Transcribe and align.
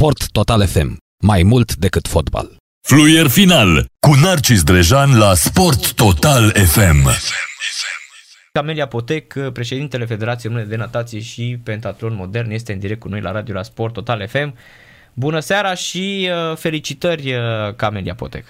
Sport 0.00 0.30
Total 0.32 0.66
FM. 0.66 0.96
Mai 1.26 1.42
mult 1.42 1.74
decât 1.74 2.06
fotbal. 2.06 2.56
Fluier 2.88 3.26
final 3.26 3.84
cu 4.06 4.10
Narcis 4.22 4.62
Drejan 4.62 5.18
la 5.18 5.34
Sport 5.34 5.92
Total 5.94 6.50
FM. 6.50 7.08
Camelia 8.52 8.86
Potec, 8.86 9.50
președintele 9.52 10.04
Federației 10.04 10.52
Române 10.52 10.68
de 10.70 10.76
Natație 10.76 11.20
și 11.20 11.58
Pentatlon 11.64 12.14
Modern, 12.14 12.50
este 12.50 12.72
în 12.72 12.78
direct 12.78 13.00
cu 13.00 13.08
noi 13.08 13.20
la 13.20 13.30
radio 13.30 13.54
la 13.54 13.62
Sport 13.62 13.92
Total 13.92 14.28
FM. 14.28 14.54
Bună 15.14 15.40
seara 15.40 15.74
și 15.74 16.30
uh, 16.30 16.56
felicitări, 16.56 17.34
uh, 17.34 17.74
Camelia 17.76 18.14
Potec! 18.14 18.44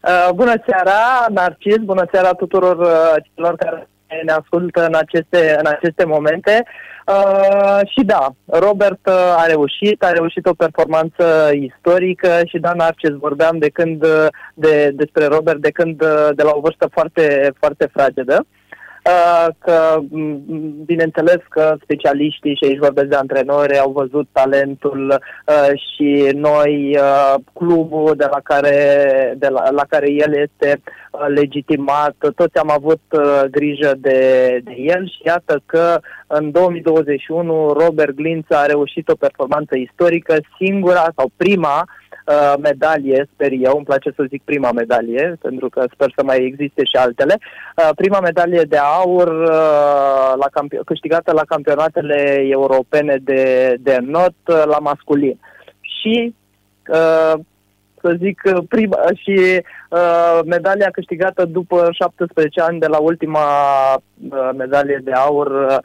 Uh, 0.00 0.28
bună 0.34 0.54
seara, 0.66 1.26
Narcis, 1.30 1.76
bună 1.76 2.06
seara 2.10 2.32
tuturor 2.32 2.76
celor 3.34 3.56
care 3.56 3.88
ne 4.24 4.32
ascultă 4.32 4.86
în 4.86 4.94
aceste, 4.94 5.56
în 5.58 5.66
aceste 5.66 6.04
momente. 6.04 6.64
Uh, 7.06 7.80
și 7.86 8.04
da, 8.04 8.28
Robert 8.44 9.08
a 9.36 9.44
reușit, 9.46 10.02
a 10.02 10.10
reușit 10.10 10.46
o 10.46 10.54
performanță 10.54 11.50
istorică 11.54 12.40
și 12.46 12.58
da, 12.58 12.72
Narcis, 12.72 13.10
vorbeam 13.10 13.58
de 13.58 13.68
când, 13.68 14.04
de, 14.54 14.90
despre 14.94 15.24
Robert 15.24 15.60
de 15.60 15.70
când, 15.70 15.96
de 16.34 16.42
la 16.42 16.52
o 16.54 16.60
vârstă 16.60 16.88
foarte, 16.92 17.52
foarte 17.58 17.88
fragedă. 17.92 18.36
Uh, 18.38 18.59
Uh, 18.59 18.59
că 19.58 19.98
bineînțeles 20.84 21.40
că 21.48 21.76
specialiștii 21.82 22.54
și 22.54 22.64
aici 22.64 22.78
vorbesc 22.78 23.08
de 23.08 23.16
antrenori 23.16 23.78
au 23.78 23.90
văzut 23.90 24.28
talentul 24.32 25.20
uh, 25.46 25.80
și 25.94 26.30
noi 26.34 26.96
uh, 26.96 27.34
clubul 27.52 28.14
de 28.16 28.26
la 28.30 28.40
care, 28.42 28.76
de 29.38 29.48
la, 29.48 29.70
la 29.70 29.84
care 29.88 30.10
el 30.10 30.34
este 30.36 30.80
legitimat, 31.26 32.14
toți 32.36 32.58
am 32.58 32.70
avut 32.70 33.00
grijă 33.50 33.92
de, 33.96 34.60
de 34.64 34.74
el 34.76 35.08
și 35.08 35.20
iată 35.24 35.62
că 35.66 36.00
în 36.26 36.50
2021 36.50 37.72
Robert 37.72 38.14
Glință 38.14 38.56
a 38.56 38.66
reușit 38.66 39.08
o 39.08 39.14
performanță 39.14 39.76
istorică, 39.76 40.36
singura 40.58 41.12
sau 41.16 41.30
prima 41.36 41.84
Uh, 41.86 41.99
medalie, 42.62 43.28
sper 43.32 43.50
eu, 43.52 43.74
îmi 43.76 43.84
place 43.84 44.10
să 44.16 44.24
zic 44.28 44.42
prima 44.44 44.72
medalie, 44.72 45.36
pentru 45.40 45.68
că 45.68 45.84
sper 45.92 46.12
să 46.16 46.22
mai 46.24 46.44
existe 46.44 46.84
și 46.84 46.96
altele. 46.96 47.38
Uh, 47.38 47.88
prima 47.96 48.20
medalie 48.20 48.62
de 48.62 48.76
aur 48.76 49.28
uh, 49.28 50.32
la 50.42 50.48
campi- 50.50 50.84
câștigată 50.84 51.32
la 51.32 51.44
campionatele 51.44 52.46
europene 52.48 53.16
de, 53.20 53.74
de 53.80 53.98
not 54.00 54.34
uh, 54.46 54.62
la 54.64 54.78
masculin. 54.78 55.38
Și 55.80 56.34
uh, 56.88 57.34
să 58.00 58.16
zic, 58.18 58.42
prima 58.68 58.98
și 59.16 59.62
uh, 59.88 60.38
medalia 60.44 60.90
câștigată 60.92 61.44
după 61.44 61.88
17 61.90 62.60
ani 62.60 62.78
de 62.78 62.86
la 62.86 62.98
ultima 62.98 63.44
uh, 63.94 64.50
medalie 64.56 65.00
de 65.04 65.12
aur 65.12 65.46
uh, 65.46 65.76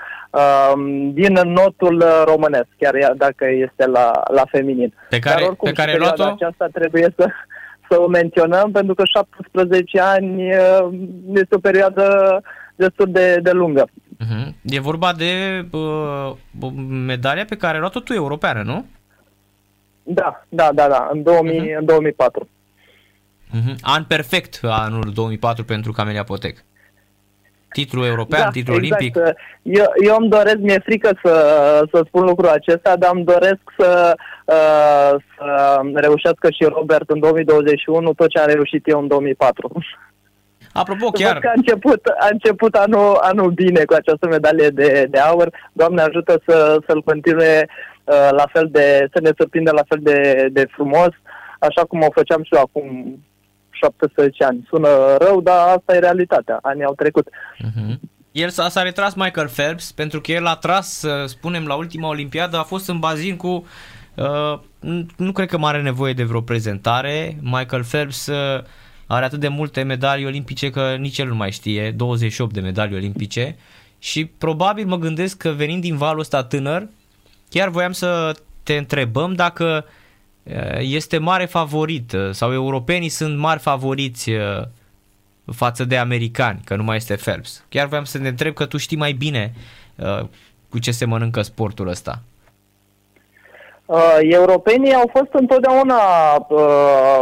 din 1.13 1.33
notul 1.33 2.03
românesc, 2.25 2.67
chiar 2.77 3.13
dacă 3.17 3.45
este 3.49 3.85
la, 3.85 4.11
la 4.33 4.43
feminin. 4.51 4.93
Pe 5.09 5.19
care, 5.19 5.39
Dar 5.39 5.47
oricum, 5.47 5.69
pe 5.69 5.75
care 5.75 5.97
luat-o? 5.97 6.23
aceasta 6.23 6.67
trebuie 6.73 7.13
să, 7.17 7.27
să 7.89 7.99
o 7.99 8.07
menționăm, 8.07 8.71
pentru 8.71 8.93
că 8.93 9.03
17 9.05 9.99
ani 9.99 10.53
uh, 10.53 10.87
este 11.33 11.55
o 11.55 11.59
perioadă 11.59 12.41
destul 12.75 13.11
de, 13.11 13.39
de 13.41 13.51
lungă. 13.51 13.85
Uh-huh. 13.85 14.53
E 14.63 14.79
vorba 14.79 15.13
de 15.13 15.65
uh, 15.71 16.31
medalia 16.87 17.45
pe 17.45 17.57
care 17.57 17.77
a 17.77 17.79
luat-o 17.79 17.99
tu, 17.99 18.13
europeană, 18.13 18.61
nu? 18.61 18.85
Da, 20.03 20.45
da, 20.49 20.69
da, 20.73 20.87
da, 20.87 21.09
în, 21.11 21.23
2000, 21.23 21.59
uh-huh. 21.59 21.77
în 21.77 21.85
2004. 21.85 22.47
Uh-huh. 23.49 23.75
An 23.81 24.03
perfect 24.03 24.59
anul 24.63 25.11
2004 25.13 25.63
pentru 25.63 25.91
Camelia 25.91 26.23
Potec. 26.23 26.63
Titlu 27.77 28.05
european, 28.05 28.41
da, 28.41 28.49
titlu 28.49 28.73
exact. 28.75 29.01
olimpic. 29.01 29.15
Eu, 29.61 29.87
eu 30.07 30.15
îmi 30.19 30.29
doresc, 30.29 30.57
mi-e 30.57 30.79
frică 30.85 31.09
să, 31.23 31.33
să 31.91 32.03
spun 32.07 32.23
lucrul 32.25 32.49
acesta, 32.49 32.95
dar 32.95 33.11
îmi 33.13 33.23
doresc 33.23 33.63
să, 33.77 34.15
uh, 34.45 35.13
să 35.35 35.47
reușească 35.93 36.47
și 36.49 36.63
Robert 36.63 37.09
în 37.09 37.19
2021 37.19 38.13
tot 38.13 38.29
ce 38.29 38.39
a 38.39 38.45
reușit 38.45 38.87
eu 38.87 38.99
în 38.99 39.07
2004. 39.07 39.71
Apropo, 40.73 41.09
chiar... 41.09 41.39
că 41.39 41.47
a 41.47 41.53
început, 41.55 42.05
a 42.05 42.27
început 42.31 42.75
anul, 42.75 43.17
anul 43.21 43.51
bine 43.51 43.83
cu 43.85 43.93
această 43.93 44.27
medalie 44.27 44.67
de, 44.67 45.07
de 45.09 45.19
aur. 45.19 45.49
Doamne 45.71 46.01
ajută 46.01 46.41
să, 46.47 46.77
să-l 46.87 47.01
continue 47.01 47.67
uh, 48.03 48.29
la 48.31 48.45
fel 48.53 48.67
de, 48.71 49.07
să 49.13 49.19
ne 49.21 49.29
surprindă 49.37 49.71
la 49.71 49.83
fel 49.87 49.99
de, 50.01 50.47
de 50.51 50.65
frumos, 50.71 51.09
așa 51.59 51.83
cum 51.83 51.99
o 52.01 52.11
făceam 52.13 52.43
și 52.43 52.55
eu 52.55 52.61
acum 52.61 53.17
17 53.81 54.43
ani. 54.43 54.65
Sună 54.69 54.89
rău, 55.17 55.41
dar 55.41 55.67
asta 55.67 55.95
e 55.95 55.99
realitatea. 55.99 56.59
Anii 56.61 56.83
au 56.83 56.93
trecut. 56.93 57.27
Uh-huh. 57.29 57.95
El 58.31 58.49
s-a, 58.49 58.69
s-a 58.69 58.81
retras 58.81 59.13
Michael 59.13 59.47
Phelps 59.47 59.91
pentru 59.91 60.21
că 60.21 60.31
el 60.31 60.45
a 60.45 60.55
tras, 60.55 60.87
să 60.87 61.23
spunem, 61.27 61.65
la 61.65 61.75
ultima 61.75 62.07
olimpiadă, 62.07 62.57
a 62.57 62.63
fost 62.63 62.89
în 62.89 62.99
bazin 62.99 63.35
cu... 63.37 63.65
Uh, 64.15 64.59
nu 65.17 65.31
cred 65.31 65.47
că 65.49 65.57
mai 65.57 65.71
are 65.71 65.81
nevoie 65.81 66.13
de 66.13 66.23
vreo 66.23 66.41
prezentare. 66.41 67.37
Michael 67.41 67.83
Phelps 67.83 68.27
uh, 68.27 68.63
are 69.07 69.25
atât 69.25 69.39
de 69.39 69.47
multe 69.47 69.81
medalii 69.81 70.25
olimpice 70.25 70.69
că 70.69 70.95
nici 70.99 71.17
el 71.17 71.27
nu 71.27 71.35
mai 71.35 71.51
știe, 71.51 71.91
28 71.91 72.53
de 72.53 72.59
medalii 72.59 72.95
olimpice 72.95 73.55
și 73.99 74.25
probabil 74.25 74.85
mă 74.85 74.97
gândesc 74.97 75.37
că 75.37 75.49
venind 75.49 75.81
din 75.81 75.97
valul 75.97 76.19
ăsta 76.19 76.43
tânăr, 76.43 76.87
chiar 77.49 77.69
voiam 77.69 77.91
să 77.91 78.31
te 78.63 78.73
întrebăm 78.73 79.33
dacă 79.33 79.85
uh, 79.85 79.91
este 80.79 81.17
mare 81.17 81.45
favorit 81.45 82.11
uh, 82.11 82.31
sau 82.31 82.53
europenii 82.53 83.09
sunt 83.09 83.37
mari 83.37 83.59
favoriți 83.59 84.29
uh, 84.29 84.63
față 85.53 85.85
de 85.85 85.97
americani, 85.97 86.61
că 86.63 86.75
nu 86.75 86.83
mai 86.83 86.95
este 86.95 87.15
Phelps. 87.15 87.63
Chiar 87.69 87.87
voiam 87.87 88.03
să 88.03 88.19
te 88.19 88.27
întreb 88.27 88.53
că 88.53 88.65
tu 88.65 88.77
știi 88.77 88.97
mai 88.97 89.13
bine 89.13 89.53
cu 90.69 90.79
ce 90.79 90.91
se 90.91 91.05
mănâncă 91.05 91.41
sportul 91.41 91.87
ăsta. 91.87 92.21
Uh, 93.85 94.17
europenii 94.21 94.93
au 94.93 95.09
fost 95.13 95.29
întotdeauna, 95.31 95.95
uh, 96.49 97.21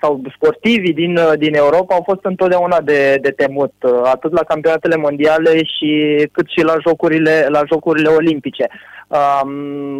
sau 0.00 0.22
sportivii 0.34 0.92
din, 0.92 1.16
uh, 1.16 1.32
din 1.38 1.54
Europa 1.54 1.94
au 1.94 2.02
fost 2.04 2.20
întotdeauna 2.22 2.80
de, 2.80 3.18
de 3.22 3.30
temut, 3.30 3.72
uh, 3.82 4.00
atât 4.04 4.32
la 4.32 4.42
campionatele 4.42 4.96
mondiale 4.96 5.64
și 5.64 5.90
cât 6.32 6.46
și 6.48 6.64
la 6.64 6.74
jocurile, 6.86 7.46
la 7.48 7.62
jocurile 7.72 8.08
olimpice. 8.08 8.66
Uh, 9.08 9.40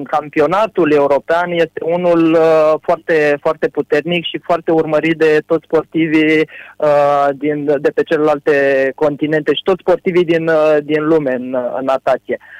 campionatul 0.02 0.92
european 0.92 1.50
este 1.50 1.84
unul 1.84 2.32
uh, 2.32 2.74
foarte, 2.82 3.36
foarte 3.40 3.68
puternic 3.68 4.24
și 4.24 4.40
foarte 4.44 4.70
urmărit 4.70 5.18
de 5.18 5.42
toți 5.46 5.64
sportivii 5.64 6.48
uh, 6.76 7.28
din, 7.34 7.64
de 7.64 7.90
pe 7.94 8.02
celelalte 8.02 8.52
continente 8.94 9.54
și 9.54 9.62
toți 9.62 9.80
sportivii 9.80 10.24
din, 10.24 10.48
uh, 10.48 10.76
din 10.82 11.04
lume 11.04 11.34
în, 11.34 11.56
în 11.78 11.84
natație. 11.84 12.38
Uh, 12.40 12.59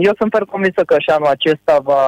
eu 0.00 0.12
sunt 0.18 0.30
foarte 0.30 0.50
convinsă 0.50 0.82
că 0.86 0.96
și 0.98 1.10
anul 1.10 1.26
acesta 1.26 1.78
va, 1.82 2.04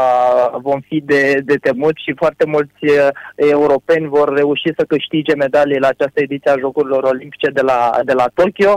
vom 0.62 0.80
fi 0.80 1.00
de, 1.00 1.40
de 1.44 1.54
temut 1.54 1.96
și 1.96 2.12
foarte 2.16 2.44
mulți 2.46 2.84
uh, 2.84 3.08
europeni 3.34 4.06
vor 4.06 4.34
reuși 4.34 4.76
să 4.76 4.84
câștige 4.88 5.34
medalii 5.34 5.78
la 5.78 5.88
această 5.88 6.20
ediție 6.20 6.50
a 6.50 6.58
Jocurilor 6.58 7.02
Olimpice 7.02 7.50
de 7.50 7.60
la, 7.60 7.90
de 8.04 8.12
la 8.12 8.26
Tokyo 8.34 8.76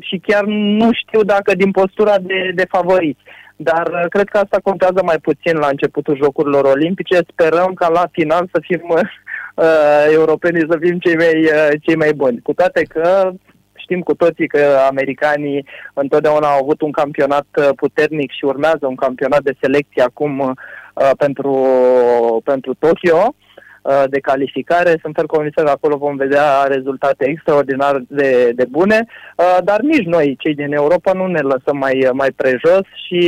și 0.00 0.20
chiar 0.26 0.44
nu 0.80 0.88
știu 0.92 1.22
dacă 1.22 1.54
din 1.54 1.70
postura 1.70 2.18
de, 2.18 2.52
de 2.54 2.64
favoriți 2.68 3.20
dar 3.60 3.86
uh, 3.92 4.04
cred 4.08 4.28
că 4.28 4.38
asta 4.38 4.58
contează 4.62 5.00
mai 5.04 5.18
puțin 5.18 5.56
la 5.56 5.66
începutul 5.66 6.16
Jocurilor 6.22 6.64
Olimpice. 6.64 7.18
Sperăm 7.32 7.72
ca 7.74 7.88
la 7.88 8.04
final 8.12 8.48
să 8.52 8.60
fim 8.62 8.82
uh, 8.94 10.06
europenii, 10.12 10.70
să 10.70 10.76
fim 10.80 10.98
cei 10.98 11.16
mai, 11.16 11.42
uh, 11.42 11.70
cei 11.82 11.96
mai 11.96 12.12
buni. 12.12 12.40
Cu 12.42 12.52
toate 12.52 12.82
că 12.82 13.30
știm 13.88 14.00
cu 14.00 14.14
toții 14.14 14.46
că 14.46 14.78
americanii 14.90 15.66
întotdeauna 15.94 16.48
au 16.48 16.62
avut 16.62 16.80
un 16.80 16.90
campionat 16.90 17.46
uh, 17.56 17.68
puternic 17.76 18.30
și 18.30 18.44
urmează 18.44 18.86
un 18.86 18.94
campionat 18.94 19.42
de 19.42 19.56
selecție 19.60 20.02
acum 20.02 20.38
uh, 20.38 21.10
pentru, 21.16 21.54
pentru 22.44 22.74
Tokyo. 22.74 23.34
Uh, 23.88 24.04
de 24.10 24.20
calificare. 24.20 24.98
Sunt 25.02 25.14
fel 25.14 25.26
convins 25.26 25.54
că 25.54 25.70
acolo 25.70 25.96
vom 25.96 26.16
vedea 26.16 26.62
rezultate 26.62 27.24
extraordinar 27.28 28.02
de, 28.08 28.52
de 28.54 28.64
bune, 28.70 29.06
uh, 29.06 29.58
dar 29.64 29.80
nici 29.80 30.04
noi, 30.04 30.36
cei 30.38 30.54
din 30.54 30.72
Europa, 30.72 31.12
nu 31.12 31.26
ne 31.26 31.40
lăsăm 31.40 31.76
mai, 31.76 32.08
mai 32.12 32.30
prejos 32.36 32.84
și 33.06 33.22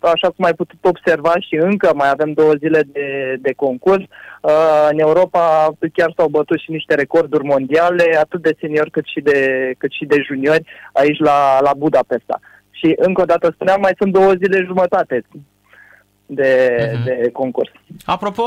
așa 0.00 0.28
cum 0.30 0.44
ai 0.44 0.54
putut 0.54 0.78
observa 0.82 1.32
și 1.40 1.54
încă 1.54 1.92
mai 1.94 2.10
avem 2.10 2.32
două 2.32 2.52
zile 2.58 2.80
de, 2.92 3.36
de 3.40 3.52
concurs, 3.52 4.02
uh, 4.02 4.88
în 4.90 4.98
Europa 4.98 5.72
chiar 5.92 6.12
s-au 6.16 6.28
bătut 6.28 6.58
și 6.58 6.70
niște 6.70 6.94
recorduri 6.94 7.44
mondiale, 7.44 8.16
atât 8.20 8.42
de 8.42 8.56
seniori 8.60 8.90
cât 8.90 9.04
și 9.06 9.20
de, 9.20 9.38
cât 9.78 9.92
și 9.92 10.04
de 10.04 10.16
juniori 10.26 10.66
aici 10.92 11.18
la, 11.18 11.60
la 11.60 11.72
Budapesta. 11.76 12.40
Și 12.70 12.92
încă 12.96 13.20
o 13.22 13.30
dată 13.32 13.50
spuneam, 13.54 13.80
mai 13.80 13.94
sunt 13.98 14.12
două 14.12 14.32
zile 14.32 14.64
jumătate 14.64 15.24
de, 16.34 16.78
uh-huh. 16.78 17.04
de 17.04 17.30
concurs. 17.32 17.70
Apropo 18.04 18.44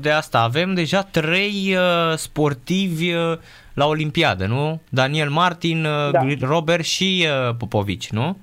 de 0.00 0.10
asta, 0.10 0.38
avem 0.38 0.74
deja 0.74 1.02
trei 1.02 1.74
uh, 1.74 2.16
sportivi 2.16 3.12
uh, 3.12 3.38
la 3.74 3.86
Olimpiadă, 3.86 4.46
nu? 4.46 4.80
Daniel 4.88 5.28
Martin, 5.28 5.84
uh, 5.84 6.10
da. 6.10 6.46
Robert 6.46 6.84
și 6.84 7.26
uh, 7.26 7.54
Popovici, 7.58 8.10
nu? 8.10 8.36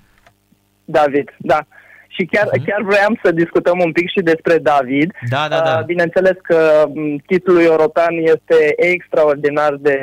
David, 0.86 1.36
da. 1.38 1.60
Și 2.08 2.26
chiar, 2.32 2.48
uh-huh. 2.48 2.66
chiar 2.66 2.82
vreau 2.82 3.20
să 3.24 3.32
discutăm 3.32 3.80
un 3.80 3.92
pic 3.92 4.10
și 4.10 4.22
despre 4.22 4.58
David. 4.58 5.14
Da, 5.30 5.48
da, 5.50 5.60
da. 5.60 5.78
Uh, 5.80 5.86
bineînțeles 5.86 6.38
că 6.42 6.86
titlul 7.26 7.62
european 7.62 8.14
este 8.14 8.74
extraordinar 8.76 9.74
de, 9.80 10.00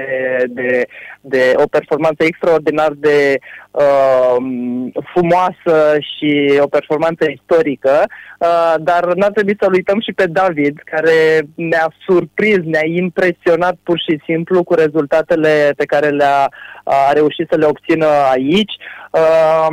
de, 0.49 0.87
de 1.21 1.53
o 1.57 1.67
performanță 1.67 2.25
extraordinar 2.25 2.93
de 2.97 3.39
uh, 3.73 4.37
frumoasă 5.15 5.97
și 5.99 6.59
o 6.61 6.67
performanță 6.67 7.25
istorică, 7.31 8.05
uh, 8.39 8.75
dar 8.79 9.05
n-ar 9.15 9.31
trebui 9.31 9.57
să-l 9.61 9.73
uităm 9.73 10.01
și 10.01 10.13
pe 10.13 10.27
David, 10.27 10.81
care 10.85 11.41
ne-a 11.55 11.93
surprins, 12.07 12.65
ne-a 12.65 12.87
impresionat 12.87 13.77
pur 13.83 13.99
și 13.99 14.21
simplu 14.25 14.63
cu 14.65 14.75
rezultatele 14.75 15.73
pe 15.77 15.85
care 15.85 16.09
le-a 16.09 16.49
a 16.85 17.13
reușit 17.13 17.47
să 17.51 17.57
le 17.57 17.67
obțină 17.67 18.07
aici, 18.07 18.75
uh, 19.11 19.67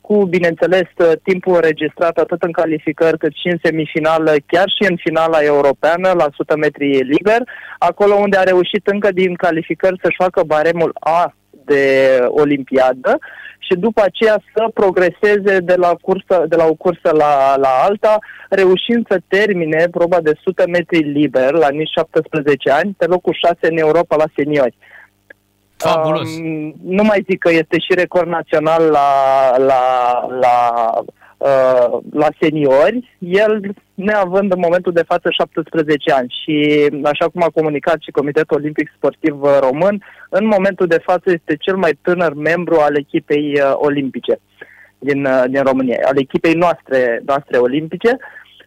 cu, 0.00 0.24
bineînțeles, 0.24 0.88
timpul 1.22 1.54
înregistrat 1.54 2.16
atât 2.18 2.42
în 2.42 2.52
calificări 2.52 3.18
cât 3.18 3.32
și 3.32 3.48
în 3.48 3.58
semifinală, 3.62 4.34
chiar 4.46 4.68
și 4.68 4.90
în 4.90 4.96
finala 4.96 5.38
europeană 5.38 6.12
la 6.16 6.26
100 6.30 6.56
metri 6.56 7.02
liber, 7.02 7.42
acolo 7.78 8.14
unde 8.14 8.36
a 8.36 8.42
reușit 8.42 8.86
încă 8.86 9.12
din 9.12 9.34
calificări 9.34 10.00
să-și 10.02 10.22
facă 10.22 10.42
baremul 10.46 10.92
A 11.00 11.34
de 11.72 11.84
olimpiadă 12.28 13.18
și 13.58 13.74
după 13.78 14.02
aceea 14.04 14.42
să 14.54 14.70
progreseze 14.74 15.58
de 15.70 15.74
la, 15.74 15.92
cursă, 16.00 16.44
de 16.48 16.56
la 16.56 16.66
o 16.66 16.74
cursă 16.74 17.10
la, 17.22 17.56
la 17.56 17.72
alta, 17.86 18.18
reușind 18.48 19.06
să 19.08 19.20
termine 19.28 19.86
proba 19.90 20.20
de 20.20 20.32
100 20.36 20.64
metri 20.66 20.98
liber 20.98 21.52
la 21.52 21.68
nici 21.68 21.90
17 21.96 22.70
ani, 22.70 22.94
pe 22.98 23.06
locul 23.06 23.34
6 23.46 23.56
în 23.60 23.78
Europa 23.78 24.16
la 24.16 24.24
seniori. 24.36 24.76
Fabulos. 25.76 26.36
Um, 26.36 26.74
nu 26.82 27.02
mai 27.02 27.24
zic 27.28 27.38
că 27.38 27.50
este 27.50 27.78
și 27.78 27.94
record 27.94 28.28
național 28.28 28.82
la, 28.82 29.10
la, 29.58 29.82
la, 30.40 30.56
uh, 31.40 31.98
la 32.12 32.28
seniori, 32.40 33.16
el 33.18 33.74
neavând 33.94 34.52
în 34.52 34.60
momentul 34.60 34.92
de 34.92 35.08
față 35.12 35.28
17 35.30 36.12
ani 36.12 36.34
și 36.42 36.88
așa 37.02 37.28
cum 37.28 37.42
a 37.42 37.50
comunicat 37.54 37.98
și 38.00 38.10
Comitetul 38.10 38.56
Olimpic 38.56 38.88
Sportiv 38.96 39.36
Român, 39.60 40.02
în 40.28 40.46
momentul 40.46 40.86
de 40.86 41.00
față 41.04 41.30
este 41.30 41.56
cel 41.56 41.76
mai 41.76 41.98
tânăr 42.02 42.34
membru 42.34 42.76
al 42.80 42.96
echipei 42.96 43.52
uh, 43.54 43.72
olimpice 43.74 44.40
din, 44.98 45.24
uh, 45.24 45.44
din 45.48 45.62
România, 45.62 45.98
al 46.04 46.18
echipei 46.18 46.54
noastre, 46.54 47.22
noastre 47.26 47.58
olimpice. 47.58 48.16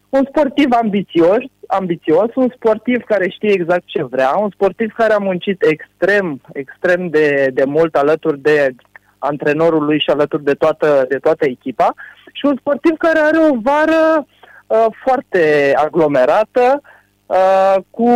Un 0.09 0.23
sportiv 0.27 0.67
ambițios, 0.81 1.43
ambițios, 1.67 2.35
un 2.35 2.49
sportiv 2.55 3.03
care 3.03 3.29
știe 3.29 3.51
exact 3.51 3.83
ce 3.85 4.03
vrea, 4.03 4.33
un 4.37 4.49
sportiv 4.49 4.93
care 4.97 5.13
a 5.13 5.17
muncit 5.17 5.61
extrem, 5.61 6.41
extrem 6.53 7.07
de, 7.07 7.49
de 7.53 7.63
mult 7.63 7.95
alături 7.95 8.39
de 8.39 8.75
antrenorul 9.23 9.83
lui 9.83 9.99
și 9.99 10.09
alături 10.09 10.43
de 10.43 10.53
toată, 10.53 11.05
de 11.09 11.17
toată 11.17 11.45
echipa 11.45 11.93
și 12.31 12.45
un 12.45 12.55
sportiv 12.59 12.97
care 12.97 13.19
are 13.19 13.37
o 13.37 13.57
vară 13.61 14.25
uh, 14.67 14.85
foarte 15.03 15.73
aglomerată 15.75 16.81
uh, 17.25 17.75
cu 17.89 18.09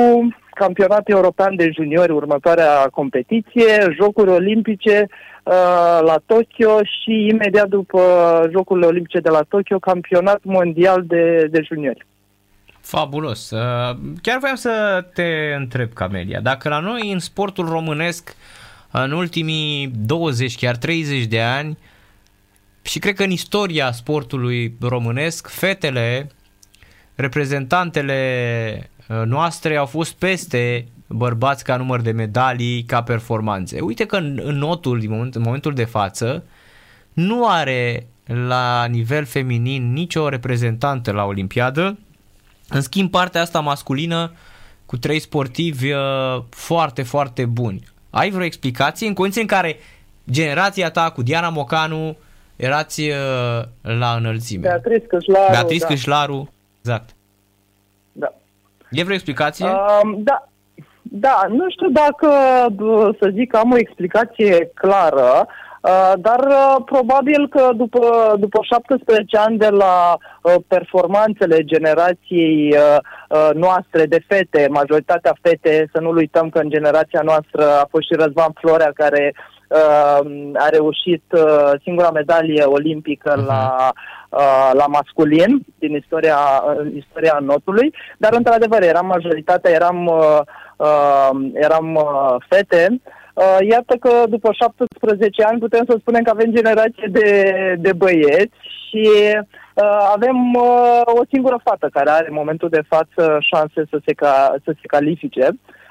campionat 0.53 1.09
european 1.09 1.55
de 1.55 1.69
juniori, 1.73 2.11
următoarea 2.11 2.87
competiție, 2.91 3.93
jocuri 3.99 4.29
olimpice 4.29 5.07
uh, 5.09 5.99
la 6.01 6.15
Tokyo 6.25 6.79
și 6.83 7.27
imediat 7.31 7.67
după 7.67 8.01
Jocurile 8.51 8.85
Olimpice 8.85 9.19
de 9.19 9.29
la 9.29 9.41
Tokyo, 9.49 9.79
campionat 9.79 10.39
mondial 10.43 11.03
de, 11.05 11.47
de 11.51 11.61
juniori. 11.61 12.05
Fabulos. 12.81 13.51
Uh, 13.51 13.59
chiar 14.21 14.37
vreau 14.39 14.55
să 14.55 15.05
te 15.13 15.53
întreb, 15.57 15.93
Camelia, 15.93 16.39
dacă 16.39 16.69
la 16.69 16.79
noi 16.79 17.11
în 17.11 17.19
sportul 17.19 17.65
românesc 17.65 18.35
în 18.91 19.11
ultimii 19.11 19.87
20, 19.87 20.55
chiar 20.55 20.77
30 20.77 21.25
de 21.25 21.41
ani 21.41 21.77
și 22.81 22.99
cred 22.99 23.15
că 23.15 23.23
în 23.23 23.31
istoria 23.31 23.91
sportului 23.91 24.75
românesc, 24.79 25.47
fetele, 25.47 26.29
reprezentantele 27.15 28.89
uh, 29.07 29.21
noastre 29.25 29.75
au 29.75 29.85
fost 29.85 30.13
peste 30.13 30.87
bărbați 31.07 31.63
ca 31.63 31.77
număr 31.77 32.01
de 32.01 32.11
medalii, 32.11 32.83
ca 32.83 33.03
performanțe. 33.03 33.79
Uite 33.79 34.05
că 34.05 34.15
în, 34.15 34.39
în 34.43 34.57
notul, 34.57 34.99
din 34.99 35.09
moment, 35.09 35.35
în 35.35 35.41
momentul 35.41 35.73
de 35.73 35.83
față, 35.83 36.43
nu 37.13 37.47
are 37.47 38.07
la 38.25 38.85
nivel 38.85 39.25
feminin 39.25 39.93
nicio 39.93 40.29
reprezentantă 40.29 41.11
la 41.11 41.23
Olimpiadă, 41.23 41.97
în 42.69 42.81
schimb, 42.81 43.11
partea 43.11 43.41
asta 43.41 43.59
masculină 43.59 44.31
cu 44.85 44.97
trei 44.97 45.19
sportivi 45.19 45.91
uh, 45.91 46.43
foarte, 46.49 47.03
foarte 47.03 47.45
buni. 47.45 47.83
Ai 48.17 48.29
vreo 48.29 48.45
explicație 48.45 49.07
în 49.07 49.13
condiții 49.13 49.41
în 49.41 49.47
care 49.47 49.75
generația 50.31 50.91
ta 50.91 51.11
cu 51.11 51.21
Diana 51.21 51.49
Mocanu 51.49 52.17
erați 52.55 53.01
uh, 53.01 53.61
la 53.81 54.15
înălțime? 54.17 54.67
Beatrice 54.67 55.05
Câșlaru. 55.05 55.51
Beatrice 55.51 55.81
da. 55.81 55.87
Câșlaru, 55.87 56.53
exact. 56.79 57.09
Da. 58.11 58.33
E 58.91 59.03
vreo 59.03 59.15
explicație? 59.15 59.65
Um, 59.65 60.23
da. 60.23 60.47
Da, 61.01 61.45
nu 61.49 61.69
știu 61.69 61.89
dacă 61.89 62.29
să 63.19 63.29
zic 63.33 63.51
că 63.51 63.57
am 63.57 63.71
o 63.71 63.77
explicație 63.77 64.71
clară, 64.73 65.47
Uh, 65.47 65.53
dar 66.15 66.39
uh, 66.39 66.75
probabil 66.85 67.47
că 67.47 67.69
după, 67.75 68.35
după 68.39 68.59
17 68.61 69.37
ani 69.37 69.57
de 69.57 69.69
la 69.69 70.17
uh, 70.17 70.53
performanțele 70.67 71.63
generației 71.63 72.75
noastre 73.53 74.05
de 74.05 74.19
fete, 74.27 74.67
majoritatea 74.69 75.35
fete, 75.41 75.89
să 75.93 75.99
nu 75.99 76.09
uităm 76.09 76.49
că 76.49 76.59
în 76.59 76.69
generația 76.69 77.21
noastră 77.23 77.63
a 77.63 77.87
fost 77.89 78.05
și 78.05 78.13
Răzvan 78.13 78.51
Florea 78.59 78.91
care 78.93 79.33
a 80.53 80.69
reușit 80.69 81.23
singura 81.83 82.09
medalie 82.11 82.63
olimpică 82.63 83.33
uh-huh. 83.33 83.45
la, 83.45 83.91
la 84.71 84.85
masculin 84.87 85.65
din 85.79 85.95
istoria, 85.95 86.37
istoria 86.95 87.37
notului, 87.41 87.93
dar 88.17 88.33
într-adevăr 88.33 88.81
eram 88.81 89.05
majoritatea, 89.05 89.71
eram, 89.71 90.11
eram 91.53 91.99
fete 92.49 92.87
Uh, 92.89 93.16
iată 93.69 93.95
că 93.95 94.23
după 94.29 94.49
17 94.51 95.43
ani 95.43 95.59
putem 95.59 95.83
să 95.89 95.95
spunem 95.99 96.23
că 96.23 96.29
avem 96.29 96.51
generație 96.51 97.07
de, 97.11 97.29
de 97.79 97.93
băieți 97.93 98.57
și 98.87 99.07
uh, 99.73 99.99
avem 100.15 100.53
uh, 100.53 101.01
o 101.05 101.21
singură 101.31 101.59
fată 101.63 101.87
care 101.91 102.09
are 102.09 102.25
în 102.29 102.33
momentul 102.33 102.69
de 102.69 102.81
față 102.87 103.37
șanse 103.39 103.81
să 103.89 103.99
se, 104.05 104.13
ca, 104.13 104.55
să 104.63 104.71
se 104.81 104.87
califice 104.87 105.47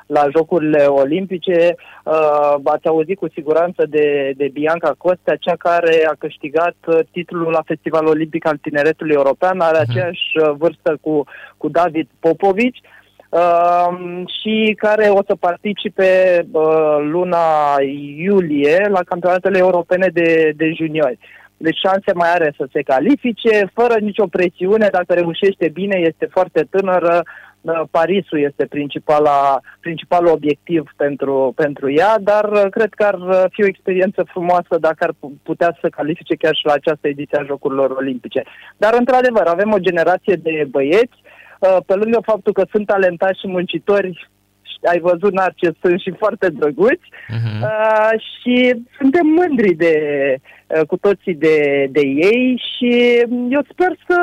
la 0.07 0.27
Jocurile 0.37 0.85
Olimpice. 0.85 1.75
Uh, 2.05 2.55
ați 2.65 2.87
auzit 2.87 3.19
cu 3.19 3.29
siguranță 3.29 3.87
de, 3.89 4.33
de 4.37 4.49
Bianca 4.53 4.95
Costea, 4.99 5.37
cea 5.37 5.57
care 5.59 6.07
a 6.11 6.15
câștigat 6.19 6.77
uh, 6.87 6.99
titlul 7.11 7.51
la 7.51 7.63
Festivalul 7.65 8.11
Olimpic 8.11 8.47
al 8.47 8.57
Tineretului 8.57 9.15
European, 9.15 9.61
are 9.61 9.81
mhm. 9.81 9.91
aceeași 9.91 10.25
uh, 10.35 10.51
vârstă 10.59 10.99
cu, 11.01 11.25
cu 11.57 11.69
David 11.69 12.09
Popovici 12.21 12.81
uh, 12.83 12.96
și 14.41 14.75
care 14.77 15.09
o 15.09 15.23
să 15.27 15.35
participe 15.35 16.41
uh, 16.53 16.97
luna 17.01 17.75
iulie 18.17 18.87
la 18.89 19.01
campionatele 19.03 19.59
europene 19.59 20.09
de, 20.13 20.53
de 20.57 20.73
juniori. 20.77 21.19
Deci 21.57 21.79
șanse 21.79 22.13
mai 22.15 22.33
are 22.33 22.55
să 22.57 22.69
se 22.73 22.83
califice, 22.83 23.71
fără 23.75 23.95
nicio 24.01 24.27
presiune, 24.27 24.89
dacă 24.91 25.15
reușește 25.15 25.69
bine, 25.69 25.99
este 25.99 26.27
foarte 26.31 26.67
tânără, 26.71 27.23
uh, 27.61 27.81
Parisul 27.91 28.41
este 28.41 28.67
principala, 28.67 29.61
principalul 29.81 30.33
obiectiv 30.33 30.93
pentru, 30.97 31.53
pentru 31.57 31.93
ea, 31.93 32.19
dar 32.19 32.45
uh, 32.53 32.65
cred 32.71 32.95
că 32.95 33.05
ar 33.05 33.49
fi 33.51 33.63
o 33.63 33.67
experiență 33.67 34.25
frumoasă 34.33 34.77
dacă 34.81 35.05
ar 35.05 35.13
putea 35.43 35.77
să 35.81 35.89
califice 35.89 36.35
chiar 36.35 36.55
și 36.55 36.67
la 36.67 36.73
această 36.73 37.09
ediție 37.09 37.39
a 37.39 37.45
Jocurilor 37.45 37.91
Olimpice. 37.91 38.43
Dar, 38.77 38.95
într-adevăr, 38.99 39.47
avem 39.47 39.73
o 39.73 39.79
generație 39.79 40.35
de 40.35 40.67
băieți 40.71 41.25
Uh, 41.26 41.26
pe 41.87 41.95
lângă 41.95 42.21
faptul 42.25 42.53
că 42.53 42.65
sunt 42.71 42.87
talentați 42.87 43.41
și 43.41 43.47
muncitori, 43.47 44.29
ai 44.85 45.01
văzut 45.01 45.33
Narce, 45.33 45.77
sunt 45.81 46.01
și 46.01 46.13
foarte 46.19 46.49
drăguți 46.49 47.09
uh-huh. 47.09 47.61
uh, 47.63 48.11
și 48.21 48.75
suntem 48.99 49.27
mândri 49.27 49.75
de, 49.75 49.95
uh, 50.67 50.87
cu 50.87 50.97
toții 50.97 51.35
de, 51.35 51.87
de 51.91 52.01
ei 52.01 52.63
și 52.77 52.91
eu 53.51 53.63
sper 53.71 53.97
să 54.09 54.19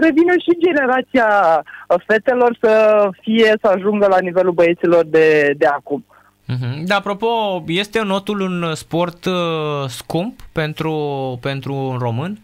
revină 0.00 0.32
și 0.32 0.64
generația 0.66 1.62
fetelor 2.06 2.56
să 2.60 3.08
fie, 3.20 3.54
să 3.62 3.68
ajungă 3.68 4.06
la 4.06 4.18
nivelul 4.20 4.52
băieților 4.52 5.04
de, 5.06 5.54
de 5.56 5.66
acum. 5.66 6.04
Uh-huh. 6.48 6.84
Da, 6.84 6.96
apropo, 6.96 7.62
este 7.66 8.02
notul 8.02 8.40
un 8.40 8.74
sport 8.74 9.24
uh, 9.24 9.88
scump 9.88 10.40
pentru, 10.52 10.94
pentru 11.42 11.74
un 11.74 11.96
român? 11.98 12.38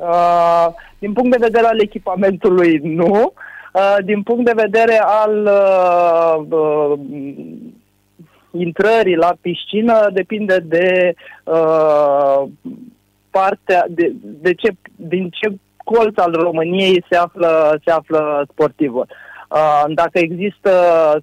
Uh, 0.00 0.66
din 0.98 1.12
punct 1.12 1.30
de 1.30 1.46
vedere 1.46 1.66
al 1.66 1.80
echipamentului, 1.80 2.80
nu. 2.82 3.32
Uh, 3.72 3.96
din 4.04 4.22
punct 4.22 4.44
de 4.44 4.62
vedere 4.62 4.98
al 5.04 5.44
uh, 5.44 6.58
uh, 6.58 6.98
intrării 8.50 9.16
la 9.16 9.32
piscină, 9.40 10.10
depinde 10.12 10.58
de 10.58 11.14
uh, 11.44 12.42
partea, 13.30 13.86
de, 13.88 14.12
de 14.22 14.54
ce, 14.54 14.72
din 14.96 15.30
ce 15.30 15.54
colț 15.84 16.18
al 16.18 16.32
României 16.32 17.04
se 17.10 17.16
află, 17.16 17.80
se 17.84 17.90
află 17.90 18.46
sportivul. 18.52 19.06
Uh, 19.08 19.29
dacă 19.94 20.18
există 20.18 20.70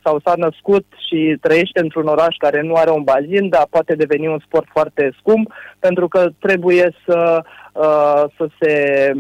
sau 0.04 0.20
s-a 0.24 0.34
născut 0.36 0.86
și 1.08 1.38
trăiește 1.42 1.80
într-un 1.80 2.08
oraș 2.08 2.36
care 2.38 2.62
nu 2.62 2.74
are 2.74 2.90
un 2.92 3.04
bazin, 3.04 3.50
dar 3.50 3.68
poate 3.70 3.96
deveni 3.96 4.28
un 4.28 4.40
sport 4.46 4.68
foarte 4.72 5.12
scump, 5.20 5.54
pentru 5.80 6.08
că 6.08 6.30
trebuie 6.40 6.94
să, 7.06 7.42
uh, 7.74 8.24
să 8.38 8.48
se 8.60 9.12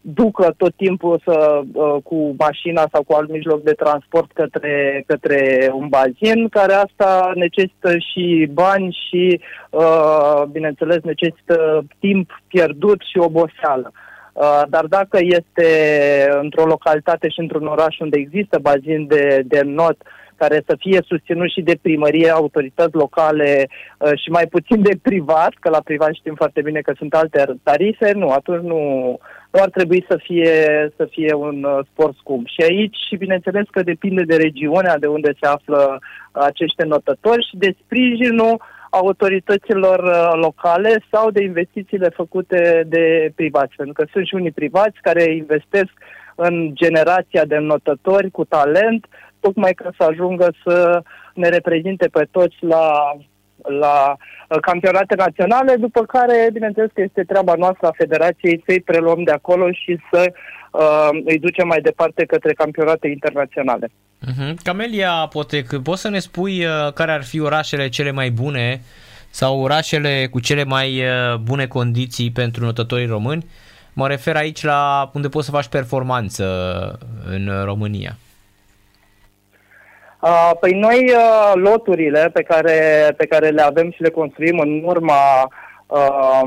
ducă 0.00 0.54
tot 0.56 0.74
timpul 0.76 1.20
să, 1.24 1.60
uh, 1.72 1.96
cu 2.02 2.34
mașina 2.38 2.88
sau 2.92 3.02
cu 3.02 3.14
alt 3.14 3.30
mijloc 3.30 3.62
de 3.62 3.72
transport 3.72 4.32
către, 4.32 5.04
către 5.06 5.70
un 5.72 5.88
bazin, 5.88 6.48
care 6.48 6.72
asta 6.72 7.32
necesită 7.34 7.98
și 7.98 8.48
bani 8.52 8.98
și, 9.08 9.40
uh, 9.70 10.42
bineînțeles, 10.52 11.02
necesită 11.02 11.84
timp 11.98 12.42
pierdut 12.48 13.00
și 13.10 13.18
oboseală. 13.18 13.92
Uh, 13.92 14.13
dar 14.68 14.84
dacă 14.84 15.18
este 15.20 15.68
într-o 16.40 16.64
localitate 16.64 17.28
și 17.28 17.40
într-un 17.40 17.66
oraș 17.66 17.98
unde 17.98 18.18
există 18.18 18.58
bazin 18.58 19.06
de, 19.06 19.42
de 19.44 19.60
not 19.64 19.96
care 20.36 20.62
să 20.66 20.74
fie 20.78 21.00
susținut 21.06 21.50
și 21.50 21.60
de 21.60 21.78
primărie, 21.82 22.30
autorități 22.30 22.94
locale 22.94 23.68
uh, 23.98 24.10
și 24.22 24.30
mai 24.30 24.46
puțin 24.46 24.82
de 24.82 24.96
privat, 25.02 25.52
că 25.60 25.68
la 25.70 25.80
privat 25.84 26.12
știm 26.14 26.34
foarte 26.34 26.60
bine 26.62 26.80
că 26.80 26.92
sunt 26.96 27.14
alte 27.14 27.44
tarife, 27.62 28.12
nu, 28.12 28.28
atunci 28.28 28.62
nu, 28.62 28.80
nu 29.50 29.60
ar 29.62 29.70
trebui 29.70 30.04
să 30.08 30.16
fie, 30.22 30.54
să 30.96 31.08
fie 31.10 31.34
un 31.34 31.64
uh, 31.64 31.78
sport 31.92 32.16
scump. 32.16 32.46
Și 32.46 32.60
aici, 32.68 33.18
bineînțeles 33.18 33.66
că 33.70 33.82
depinde 33.82 34.22
de 34.22 34.36
regiunea 34.36 34.98
de 34.98 35.06
unde 35.06 35.32
se 35.40 35.46
află 35.46 35.98
acești 36.32 36.82
notători 36.86 37.46
și 37.48 37.56
de 37.56 37.74
sprijinul 37.84 38.60
autorităților 39.02 39.98
uh, 39.98 40.30
locale 40.34 41.04
sau 41.12 41.30
de 41.30 41.42
investițiile 41.42 42.08
făcute 42.08 42.84
de 42.86 43.32
privați. 43.34 43.74
Pentru 43.76 43.94
că 43.94 44.04
sunt 44.12 44.26
și 44.26 44.34
unii 44.34 44.50
privați 44.50 45.00
care 45.00 45.34
investesc 45.34 45.92
în 46.34 46.70
generația 46.74 47.44
de 47.44 47.56
notători 47.56 48.30
cu 48.30 48.44
talent, 48.44 49.06
tocmai 49.40 49.72
ca 49.72 49.90
să 49.98 50.04
ajungă 50.04 50.48
să 50.64 51.02
ne 51.34 51.48
reprezinte 51.48 52.08
pe 52.08 52.26
toți 52.30 52.56
la, 52.60 53.16
la 53.80 54.16
uh, 54.16 54.58
campionate 54.60 55.14
naționale, 55.14 55.76
după 55.76 56.00
care, 56.00 56.48
bineînțeles 56.52 56.90
că 56.94 57.00
este 57.00 57.24
treaba 57.24 57.54
noastră 57.54 57.86
a 57.86 57.94
Federației 57.96 58.62
să-i 58.66 58.80
preluăm 58.80 59.22
de 59.22 59.30
acolo 59.30 59.72
și 59.72 59.98
să 60.12 60.32
uh, 60.70 61.08
îi 61.24 61.38
ducem 61.38 61.66
mai 61.66 61.80
departe 61.80 62.24
către 62.24 62.52
campionate 62.52 63.08
internaționale. 63.08 63.86
Uh-huh. 63.88 64.54
Camelia 64.62 65.28
Potec, 65.32 65.82
poți 65.82 66.00
să 66.00 66.08
ne 66.08 66.18
spui 66.18 66.64
uh, 66.64 66.92
care 66.92 67.12
ar 67.12 67.22
fi 67.22 67.40
orașele 67.40 67.88
cele 67.88 68.10
mai 68.10 68.30
bune 68.30 68.82
sau 69.30 69.60
orașele 69.60 70.28
cu 70.30 70.40
cele 70.40 70.64
mai 70.64 71.00
uh, 71.00 71.36
bune 71.36 71.66
condiții 71.66 72.30
pentru 72.30 72.64
notătorii 72.64 73.06
români? 73.06 73.46
Mă 73.92 74.08
refer 74.08 74.36
aici 74.36 74.62
la 74.62 75.10
unde 75.14 75.28
poți 75.28 75.46
să 75.46 75.50
faci 75.50 75.66
performanță 75.66 76.44
în 77.24 77.50
România. 77.64 78.16
Uh, 80.24 80.50
păi 80.60 80.72
noi 80.72 81.10
uh, 81.10 81.52
loturile 81.54 82.30
pe 82.32 82.42
care, 82.42 83.08
pe 83.16 83.26
care 83.26 83.48
le 83.48 83.62
avem 83.62 83.90
și 83.90 84.02
le 84.02 84.10
construim 84.10 84.58
în 84.58 84.82
urma, 84.84 85.50
uh, 85.86 86.42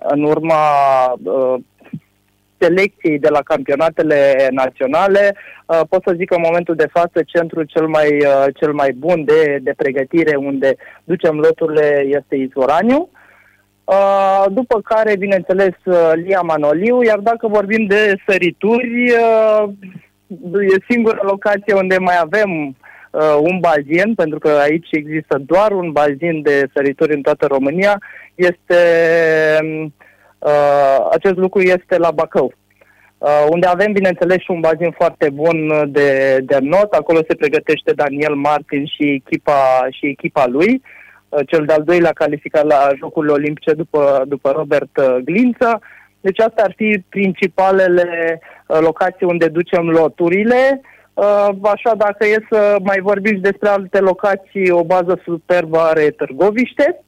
în 0.00 0.22
urma 0.22 0.64
uh, 1.22 1.54
selecției 2.58 3.18
de 3.18 3.28
la 3.28 3.40
campionatele 3.42 4.48
naționale, 4.50 5.36
uh, 5.66 5.80
pot 5.88 6.02
să 6.06 6.14
zic 6.16 6.28
că 6.28 6.34
în 6.34 6.44
momentul 6.44 6.74
de 6.74 6.88
față 6.92 7.22
centrul 7.26 7.64
cel 7.64 7.86
mai, 7.86 8.08
uh, 8.16 8.44
cel 8.54 8.72
mai 8.72 8.92
bun 8.92 9.24
de, 9.24 9.58
de 9.62 9.72
pregătire 9.76 10.36
unde 10.36 10.76
ducem 11.04 11.38
loturile 11.38 12.04
este 12.06 12.36
Izvoraniu. 12.36 13.08
Uh, 13.84 14.44
după 14.50 14.80
care, 14.80 15.16
bineînțeles, 15.16 15.74
uh, 15.84 16.12
Lia 16.14 16.40
Manoliu, 16.40 17.02
iar 17.02 17.18
dacă 17.18 17.48
vorbim 17.48 17.86
de 17.86 18.14
sărituri, 18.26 19.10
uh, 19.10 19.68
e 20.52 20.84
singura 20.88 21.20
locație 21.22 21.74
unde 21.74 21.98
mai 21.98 22.18
avem 22.20 22.76
uh, 23.12 23.36
un 23.40 23.58
bazin, 23.60 24.14
pentru 24.14 24.38
că 24.38 24.48
aici 24.48 24.88
există 24.90 25.38
doar 25.46 25.72
un 25.72 25.92
bazin 25.92 26.42
de 26.42 26.70
sărituri 26.74 27.14
în 27.14 27.22
toată 27.22 27.46
România, 27.46 27.98
este 28.34 28.80
uh, 30.38 31.06
acest 31.10 31.36
lucru 31.36 31.60
este 31.60 31.96
la 31.98 32.10
Bacău. 32.10 32.52
Uh, 33.18 33.46
unde 33.50 33.66
avem, 33.66 33.92
bineînțeles, 33.92 34.36
și 34.36 34.50
un 34.50 34.60
bazin 34.60 34.90
foarte 34.90 35.30
bun 35.30 35.88
de, 35.88 36.38
de 36.42 36.58
not. 36.60 36.92
Acolo 36.92 37.18
se 37.28 37.34
pregătește 37.34 37.92
Daniel 37.92 38.34
Martin 38.34 38.86
și 38.86 39.02
echipa, 39.24 39.86
și 39.90 40.06
echipa 40.06 40.46
lui, 40.46 40.82
uh, 41.28 41.40
cel 41.46 41.64
de-al 41.64 41.82
doilea 41.82 42.12
calificat 42.12 42.64
la 42.64 42.88
Jocurile 42.98 43.32
Olimpice 43.32 43.72
după, 43.72 44.22
după 44.26 44.50
Robert 44.50 44.96
uh, 44.96 45.16
Glință. 45.24 45.80
Deci 46.20 46.40
astea 46.40 46.64
ar 46.64 46.72
fi 46.76 47.04
principalele 47.08 48.40
uh, 48.66 48.78
locații 48.80 49.26
unde 49.26 49.48
ducem 49.48 49.88
loturile. 49.88 50.80
Uh, 50.82 50.90
așa, 51.62 51.94
dacă 51.96 52.26
e 52.26 52.46
să 52.50 52.76
mai 52.82 53.00
vorbim 53.00 53.34
și 53.34 53.40
despre 53.40 53.68
alte 53.68 53.98
locații, 54.00 54.70
o 54.70 54.84
bază 54.84 55.20
superbă 55.24 55.78
are 55.78 56.10
Târgoviște. 56.10 57.04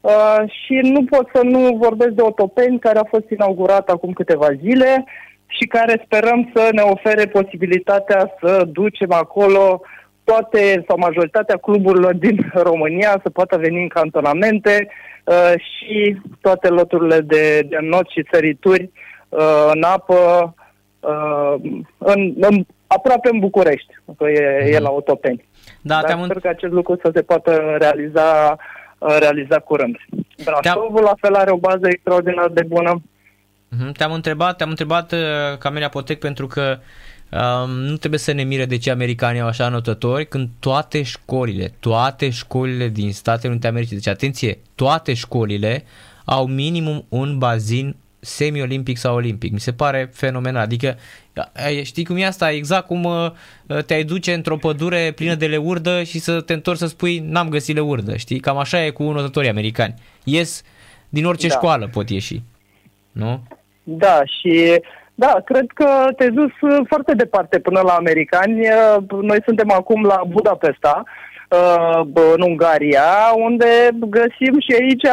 Uh, 0.00 0.42
și 0.46 0.74
nu 0.82 1.04
pot 1.04 1.28
să 1.34 1.40
nu 1.42 1.76
vorbesc 1.80 2.10
de 2.10 2.22
Otopeni, 2.22 2.78
care 2.78 2.98
a 2.98 3.04
fost 3.08 3.30
inaugurat 3.30 3.88
acum 3.88 4.12
câteva 4.12 4.48
zile 4.60 5.04
și 5.46 5.64
care 5.64 6.02
sperăm 6.04 6.50
să 6.54 6.68
ne 6.72 6.80
ofere 6.80 7.26
posibilitatea 7.26 8.34
să 8.40 8.64
ducem 8.72 9.12
acolo 9.12 9.80
toate 10.24 10.84
sau 10.88 10.98
majoritatea 10.98 11.56
cluburilor 11.56 12.14
din 12.14 12.50
România 12.68 13.20
să 13.22 13.30
poată 13.30 13.56
veni 13.56 13.82
în 13.82 13.88
cantonamente 13.88 14.88
uh, 15.24 15.52
și 15.56 16.20
toate 16.40 16.68
loturile 16.68 17.20
de, 17.20 17.66
de 17.68 17.78
not 17.80 18.08
și 18.08 18.26
sărituri 18.32 18.90
uh, 19.28 19.70
în 19.74 19.82
apă 19.82 20.54
uh, 21.00 21.54
în, 21.98 22.34
în 22.40 22.64
aproape 22.96 23.28
în 23.32 23.38
București, 23.38 23.94
că 24.16 24.24
e, 24.28 24.64
mm. 24.64 24.72
e 24.72 24.78
la 24.78 24.90
Otopeni. 24.90 25.48
Da, 25.80 26.00
Dar 26.00 26.20
sper 26.24 26.40
că 26.40 26.48
acest 26.48 26.72
lucru 26.72 26.98
să 27.02 27.10
se 27.14 27.22
poată 27.22 27.76
realiza, 27.78 28.56
uh, 28.98 29.16
realiza 29.18 29.58
curând. 29.58 29.96
Brașovul 30.44 31.02
la 31.02 31.14
fel 31.20 31.34
are 31.34 31.50
o 31.50 31.56
bază 31.56 31.88
extraordinar 31.88 32.48
de 32.48 32.62
bună. 32.62 33.02
Mhm, 33.68 33.92
te-am 33.92 34.12
întrebat, 34.12 34.56
te-am 34.56 34.68
întrebat 34.68 35.12
uh, 35.12 35.18
Camelia 35.58 35.88
Potec 35.88 36.18
pentru 36.18 36.46
că 36.46 36.78
um, 37.30 37.70
nu 37.70 37.96
trebuie 37.96 38.20
să 38.20 38.32
ne 38.32 38.42
mire 38.42 38.64
de 38.64 38.78
ce 38.78 38.90
americanii 38.90 39.40
au 39.40 39.46
așa 39.46 39.68
notători 39.68 40.26
când 40.26 40.48
toate 40.60 41.02
școlile, 41.02 41.72
toate 41.80 42.30
școlile 42.30 42.88
din 42.88 43.12
Statele 43.12 43.50
Unite 43.50 43.66
Americii, 43.66 43.96
deci 43.96 44.08
atenție, 44.08 44.58
toate 44.74 45.14
școlile 45.14 45.84
au 46.24 46.46
minimum 46.46 47.04
un 47.08 47.38
bazin 47.38 47.96
semi-olimpic 48.24 48.96
sau 48.96 49.14
olimpic. 49.14 49.52
Mi 49.52 49.60
se 49.60 49.72
pare 49.72 50.10
fenomenal. 50.12 50.62
Adică, 50.62 50.96
știi 51.82 52.04
cum 52.04 52.16
e 52.16 52.26
asta? 52.26 52.50
Exact 52.50 52.86
cum 52.86 53.04
uh, 53.04 53.30
te-ai 53.86 54.04
duce 54.04 54.32
într-o 54.32 54.56
pădure 54.56 55.12
plină 55.14 55.34
de 55.34 55.46
leurdă 55.46 56.02
și 56.02 56.18
să 56.18 56.40
te 56.40 56.52
întorci 56.52 56.78
să 56.78 56.86
spui 56.86 57.18
n-am 57.18 57.48
găsit 57.48 57.74
leurdă, 57.74 58.16
știi? 58.16 58.40
Cam 58.40 58.58
așa 58.58 58.84
e 58.84 58.90
cu 58.90 59.02
notătorii 59.02 59.50
americani. 59.50 59.94
Ies 60.24 60.62
din 61.08 61.24
orice 61.24 61.48
da. 61.48 61.54
școală 61.54 61.88
pot 61.92 62.10
ieși. 62.10 62.42
Nu? 63.12 63.42
Da, 63.82 64.22
și 64.24 64.80
da, 65.14 65.36
cred 65.44 65.66
că 65.74 65.86
te-ai 66.16 66.30
dus 66.30 66.50
foarte 66.88 67.14
departe 67.14 67.58
până 67.58 67.80
la 67.80 67.92
americani. 67.92 68.60
Noi 69.20 69.38
suntem 69.44 69.70
acum 69.70 70.04
la 70.04 70.22
Budapesta, 70.28 71.02
uh, 71.04 71.31
în 72.34 72.40
Ungaria, 72.40 73.32
unde 73.36 73.88
găsim 74.08 74.54
și 74.60 74.72
aici, 74.80 75.06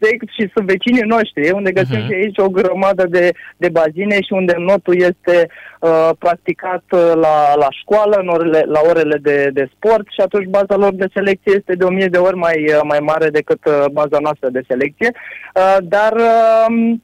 de, 0.00 0.08
și 0.08 0.50
sunt 0.54 0.66
vecinii 0.66 1.02
noștri, 1.06 1.50
unde 1.50 1.72
găsim 1.72 1.98
uh-huh. 1.98 2.06
și 2.06 2.12
aici 2.12 2.38
o 2.38 2.48
grămadă 2.48 3.06
de, 3.06 3.30
de 3.56 3.68
bazine 3.68 4.14
și 4.14 4.32
unde 4.32 4.54
notul 4.58 4.96
este 4.96 5.48
uh, 5.80 6.10
practicat 6.18 6.84
la, 7.14 7.54
la 7.54 7.68
școală, 7.70 8.16
în 8.20 8.28
orele, 8.28 8.64
la 8.66 8.80
orele 8.88 9.16
de, 9.22 9.50
de 9.52 9.70
sport 9.74 10.06
și 10.06 10.20
atunci 10.20 10.46
baza 10.46 10.76
lor 10.76 10.94
de 10.94 11.06
selecție 11.14 11.52
este 11.56 11.74
de 11.74 11.84
o 11.84 11.90
mie 11.90 12.06
de 12.06 12.18
ori 12.18 12.36
mai, 12.36 12.56
mai 12.82 12.98
mare 13.00 13.28
decât 13.28 13.64
uh, 13.66 13.84
baza 13.92 14.18
noastră 14.20 14.48
de 14.48 14.62
selecție. 14.68 15.10
Uh, 15.54 15.76
dar 15.82 16.12
uh, 16.12 16.94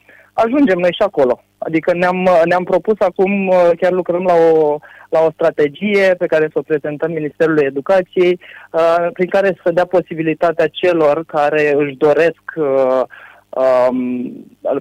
ajungem 0.43 0.77
noi 0.77 0.93
și 0.93 1.03
acolo. 1.09 1.41
Adică 1.57 1.93
ne-am, 1.93 2.29
ne-am 2.45 2.63
propus 2.63 2.99
acum, 2.99 3.47
uh, 3.47 3.69
chiar 3.79 3.91
lucrăm 3.91 4.23
la 4.23 4.33
o, 4.33 4.77
la 5.09 5.19
o 5.19 5.31
strategie 5.31 6.15
pe 6.17 6.25
care 6.25 6.47
să 6.51 6.59
o 6.59 6.67
prezentăm 6.69 7.11
Ministerului 7.11 7.65
Educației, 7.65 8.39
uh, 8.71 9.07
prin 9.13 9.29
care 9.29 9.59
să 9.63 9.71
dea 9.71 9.85
posibilitatea 9.85 10.67
celor 10.67 11.23
care 11.25 11.73
își 11.75 11.95
doresc, 11.95 12.43
uh, 12.55 13.01
um, 13.49 13.97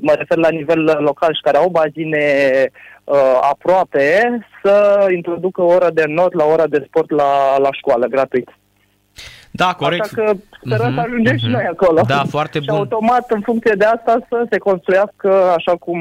mă 0.01 0.13
refer 0.13 0.39
la 0.39 0.51
nivel 0.51 0.83
local 0.99 1.35
și 1.35 1.41
care 1.43 1.57
au 1.57 1.69
bazine 1.69 2.25
aproape, 3.41 4.39
să 4.63 5.07
introducă 5.15 5.63
o 5.63 5.73
oră 5.75 5.91
de 5.95 6.05
not 6.07 6.33
la 6.35 6.45
ora 6.45 6.67
de 6.67 6.85
sport 6.87 7.11
la, 7.11 7.59
la 7.59 7.69
școală, 7.73 8.07
gratuit. 8.07 8.49
Da, 9.57 9.71
corect. 9.73 10.05
Așa 10.05 10.15
că 10.15 10.33
sperăm 10.65 10.93
uh-huh, 10.93 10.95
să 10.95 11.01
ajungem 11.01 11.35
uh-huh. 11.35 11.41
și 11.41 11.47
noi 11.47 11.67
acolo. 11.71 12.01
Da, 12.07 12.23
foarte 12.29 12.59
și 12.61 12.67
bun. 12.67 12.77
automat, 12.77 13.31
în 13.31 13.41
funcție 13.41 13.75
de 13.79 13.85
asta, 13.85 14.19
să 14.29 14.47
se 14.51 14.59
construiască, 14.59 15.31
așa 15.57 15.77
cum 15.77 16.01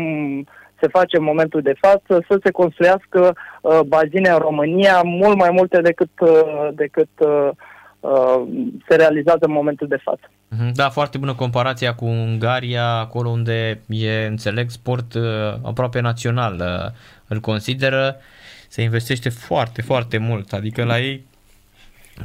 se 0.80 0.88
face 0.88 1.18
în 1.18 1.24
momentul 1.24 1.62
de 1.62 1.74
față, 1.80 2.26
să 2.30 2.40
se 2.44 2.52
construiască 2.52 3.36
uh, 3.62 3.80
bazine 3.88 4.30
în 4.30 4.38
România 4.38 5.02
mult 5.02 5.38
mai 5.38 5.50
multe 5.52 5.82
decât, 5.82 6.10
uh, 6.20 6.68
decât 6.74 7.10
uh, 7.18 7.50
uh, 8.00 8.42
se 8.88 8.96
realizează 8.96 9.40
în 9.42 9.52
momentul 9.52 9.88
de 9.88 10.00
față. 10.04 10.30
Mhm, 10.48 10.72
da, 10.74 10.90
foarte 10.90 11.18
bună 11.18 11.34
comparația 11.34 11.94
cu 11.94 12.06
Ungaria, 12.06 12.86
acolo 12.86 13.30
unde 13.30 13.82
e, 13.88 14.26
înțeleg, 14.26 14.70
sport 14.70 15.14
uh, 15.14 15.24
aproape 15.64 16.00
național. 16.00 16.54
Uh, 16.60 16.92
îl 17.28 17.40
consideră, 17.40 18.16
se 18.68 18.82
investește 18.82 19.30
foarte, 19.30 19.82
foarte 19.82 20.18
mult. 20.18 20.54
Adică 20.54 20.84
la 20.84 21.00
ei 21.00 21.26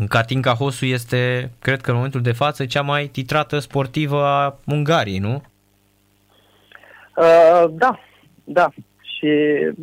Katinka 0.09 0.50
Hosu 0.50 0.85
este, 0.85 1.50
cred 1.59 1.80
că 1.80 1.90
în 1.90 1.97
momentul 1.97 2.20
de 2.20 2.32
față, 2.32 2.64
cea 2.64 2.82
mai 2.82 3.06
titrată 3.06 3.59
sportivă 3.59 4.25
a 4.25 4.59
Ungariei, 4.66 5.18
nu? 5.18 5.42
Uh, 7.16 7.64
da, 7.70 8.00
da. 8.44 8.68
Și 9.02 9.28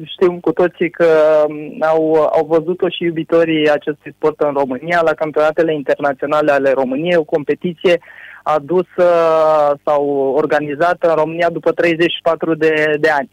știm 0.05 0.39
cu 0.39 0.51
toții 0.51 0.89
că 0.89 1.07
au, 1.79 2.13
au 2.13 2.45
văzut-o 2.45 2.89
și 2.89 3.03
iubitorii 3.03 3.69
acestui 3.69 4.13
sport 4.17 4.39
în 4.39 4.53
România, 4.53 5.01
la 5.01 5.13
campionatele 5.13 5.73
internaționale 5.73 6.51
ale 6.51 6.71
României, 6.71 7.15
o 7.15 7.23
competiție 7.23 7.99
adusă 8.43 9.07
sau 9.85 10.33
organizată 10.35 11.09
în 11.09 11.15
România 11.15 11.49
după 11.49 11.71
34 11.71 12.55
de, 12.55 12.95
de 12.99 13.09
ani. 13.09 13.29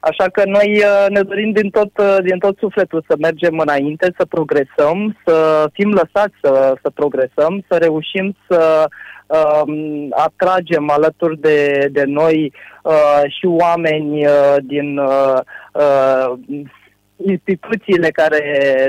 Așa 0.00 0.28
că 0.32 0.42
noi 0.46 0.78
uh, 0.78 1.06
ne 1.08 1.22
dorim 1.22 1.52
din 1.52 1.70
tot, 1.70 1.98
uh, 1.98 2.16
din 2.22 2.38
tot 2.38 2.58
sufletul 2.58 3.04
să 3.08 3.14
mergem 3.18 3.58
înainte, 3.58 4.12
să 4.18 4.24
progresăm, 4.24 5.16
să 5.24 5.66
fim 5.72 5.90
lăsați 5.90 6.34
să, 6.42 6.74
să 6.82 6.90
progresăm, 6.94 7.64
să 7.68 7.76
reușim 7.76 8.36
să 8.48 8.84
uh, 9.26 9.74
atragem 10.10 10.90
alături 10.90 11.40
de, 11.40 11.88
de 11.92 12.04
noi 12.06 12.52
uh, 12.82 13.22
și 13.38 13.46
oameni 13.46 14.26
uh, 14.26 14.56
din 14.62 14.98
uh, 14.98 15.38
uh, 15.72 16.32
instituțiile 17.26 18.10
care, 18.10 18.42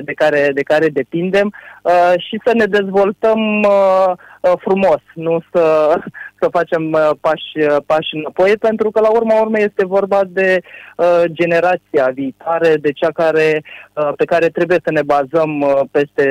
de, 0.04 0.14
care, 0.14 0.52
de 0.54 0.62
care 0.62 0.88
depindem 0.88 1.54
uh, 1.82 2.14
și 2.18 2.42
să 2.46 2.52
ne 2.54 2.66
dezvoltăm 2.66 3.62
uh, 3.62 4.12
uh, 4.42 4.52
frumos, 4.58 5.02
nu 5.14 5.44
să, 5.54 5.96
să 6.42 6.48
facem 6.52 6.92
uh, 6.92 7.10
pași, 7.20 7.52
uh, 7.58 7.78
pași 7.86 8.16
înapoi, 8.16 8.58
pentru 8.58 8.92
că 8.92 9.00
la 9.00 9.10
urma 9.10 9.42
urmei 9.42 9.64
este 9.64 9.86
vorba 9.86 10.22
de 10.28 10.60
uh, 10.62 11.24
generația 11.26 12.06
viitoare, 12.14 12.76
de 12.76 12.92
cea 12.92 13.12
care, 13.12 13.64
uh, 13.64 14.12
pe 14.16 14.26
care 14.26 14.48
trebuie 14.48 14.80
să 14.84 14.92
ne 14.92 15.04
bazăm 15.04 15.62
uh, 15.62 15.80
peste 15.92 16.26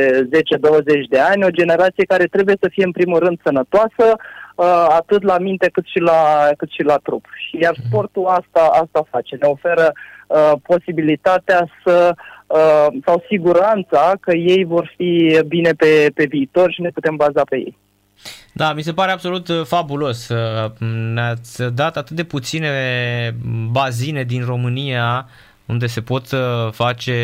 10-20 1.05 1.09
de 1.09 1.19
ani, 1.19 1.45
o 1.45 1.57
generație 1.61 2.05
care 2.05 2.25
trebuie 2.25 2.57
să 2.61 2.69
fie 2.73 2.85
în 2.85 2.93
primul 2.93 3.19
rând 3.19 3.38
sănătoasă, 3.45 4.07
uh, 4.55 4.87
atât 4.88 5.23
la 5.23 5.38
minte 5.38 5.69
cât 5.73 5.87
și 5.87 5.99
la, 5.99 6.49
cât 6.57 6.71
și 6.71 6.83
la 6.83 6.97
trup. 6.97 7.25
Și 7.49 7.59
iar 7.61 7.75
mhm. 7.76 7.87
sportul 7.87 8.26
asta, 8.26 8.71
asta 8.83 9.07
face, 9.11 9.37
ne 9.40 9.49
oferă 9.49 9.93
uh, 10.26 10.52
posibilitatea 10.62 11.69
să 11.85 12.14
uh, 12.47 12.87
sau 13.05 13.25
siguranța 13.29 14.12
că 14.21 14.35
ei 14.35 14.64
vor 14.64 14.93
fi 14.97 15.40
bine 15.47 15.71
pe, 15.71 16.11
pe 16.14 16.25
viitor 16.25 16.73
și 16.73 16.81
ne 16.81 16.88
putem 16.88 17.17
baza 17.17 17.43
pe 17.49 17.57
ei. 17.57 17.76
Da, 18.53 18.73
mi 18.73 18.83
se 18.83 18.93
pare 18.93 19.12
absolut 19.12 19.49
uh, 19.49 19.65
fabulos. 19.65 20.29
Uh, 20.29 20.71
ne-ați 21.12 21.62
dat 21.62 21.97
atât 21.97 22.17
de 22.17 22.25
puține 22.25 22.71
bazine 23.71 24.25
din 24.25 24.45
România 24.45 25.29
unde 25.67 25.87
se 25.87 26.00
pot 26.00 26.31
uh, 26.31 26.73
face 26.73 27.17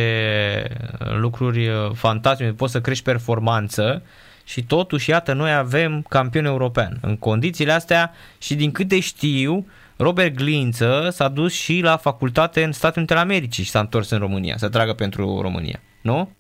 lucruri 1.19 1.71
fantastice, 1.95 2.53
poți 2.53 2.73
să 2.73 2.81
crești 2.81 3.05
performanță 3.05 4.03
și 4.45 4.65
totuși, 4.65 5.11
iată, 5.11 5.33
noi 5.33 5.53
avem 5.53 6.05
campion 6.09 6.45
european. 6.45 6.99
În 7.01 7.17
condițiile 7.17 7.73
astea 7.73 8.13
și 8.39 8.55
din 8.55 8.73
câte 8.73 9.01
știu, 9.01 9.67
Robert 9.97 10.35
Glință 10.35 11.09
s-a 11.13 11.29
dus 11.29 11.53
și 11.53 11.81
la 11.81 11.97
facultate 11.97 12.65
în 12.65 12.73
Statele 12.73 12.97
Unite 12.97 13.13
ale 13.13 13.23
Americii 13.23 13.65
și 13.65 13.71
s-a 13.71 13.81
întors 13.81 14.11
în 14.11 14.19
România, 14.19 14.57
să 14.57 14.69
tragă 14.69 14.93
pentru 14.93 15.41
România, 15.41 15.81
nu? 16.03 16.31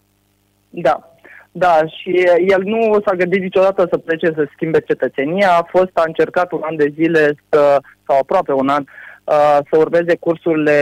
Da, 0.70 1.15
da, 1.58 1.86
și 1.86 2.10
el 2.46 2.62
nu 2.64 2.98
s-a 3.06 3.14
gândit 3.14 3.40
niciodată 3.40 3.86
să 3.90 3.98
plece 3.98 4.26
să 4.26 4.48
schimbe 4.52 4.80
cetățenia, 4.80 5.50
a 5.50 5.66
fost, 5.68 5.90
a 5.94 6.02
încercat 6.06 6.52
un 6.52 6.60
an 6.62 6.76
de 6.76 6.92
zile, 6.94 7.34
să, 7.48 7.80
sau 8.06 8.18
aproape 8.18 8.52
un 8.52 8.68
an, 8.68 8.84
uh, 9.25 9.58
să 9.70 9.78
urmeze 9.78 10.16
cursurile 10.16 10.78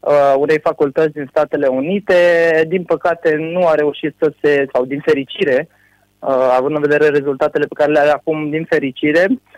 uh, 0.00 0.34
unei 0.36 0.60
facultăți 0.60 1.12
din 1.12 1.26
Statele 1.30 1.66
Unite. 1.66 2.14
Din 2.68 2.82
păcate 2.84 3.36
nu 3.36 3.66
a 3.66 3.74
reușit 3.74 4.14
să 4.18 4.32
se, 4.42 4.66
sau 4.72 4.84
din 4.84 5.00
fericire, 5.04 5.68
uh, 6.18 6.54
având 6.56 6.74
în 6.74 6.80
vedere 6.80 7.08
rezultatele 7.08 7.66
pe 7.66 7.74
care 7.74 7.92
le 7.92 7.98
are 7.98 8.10
acum 8.10 8.50
din 8.50 8.64
fericire, 8.68 9.26
Uh, 9.28 9.53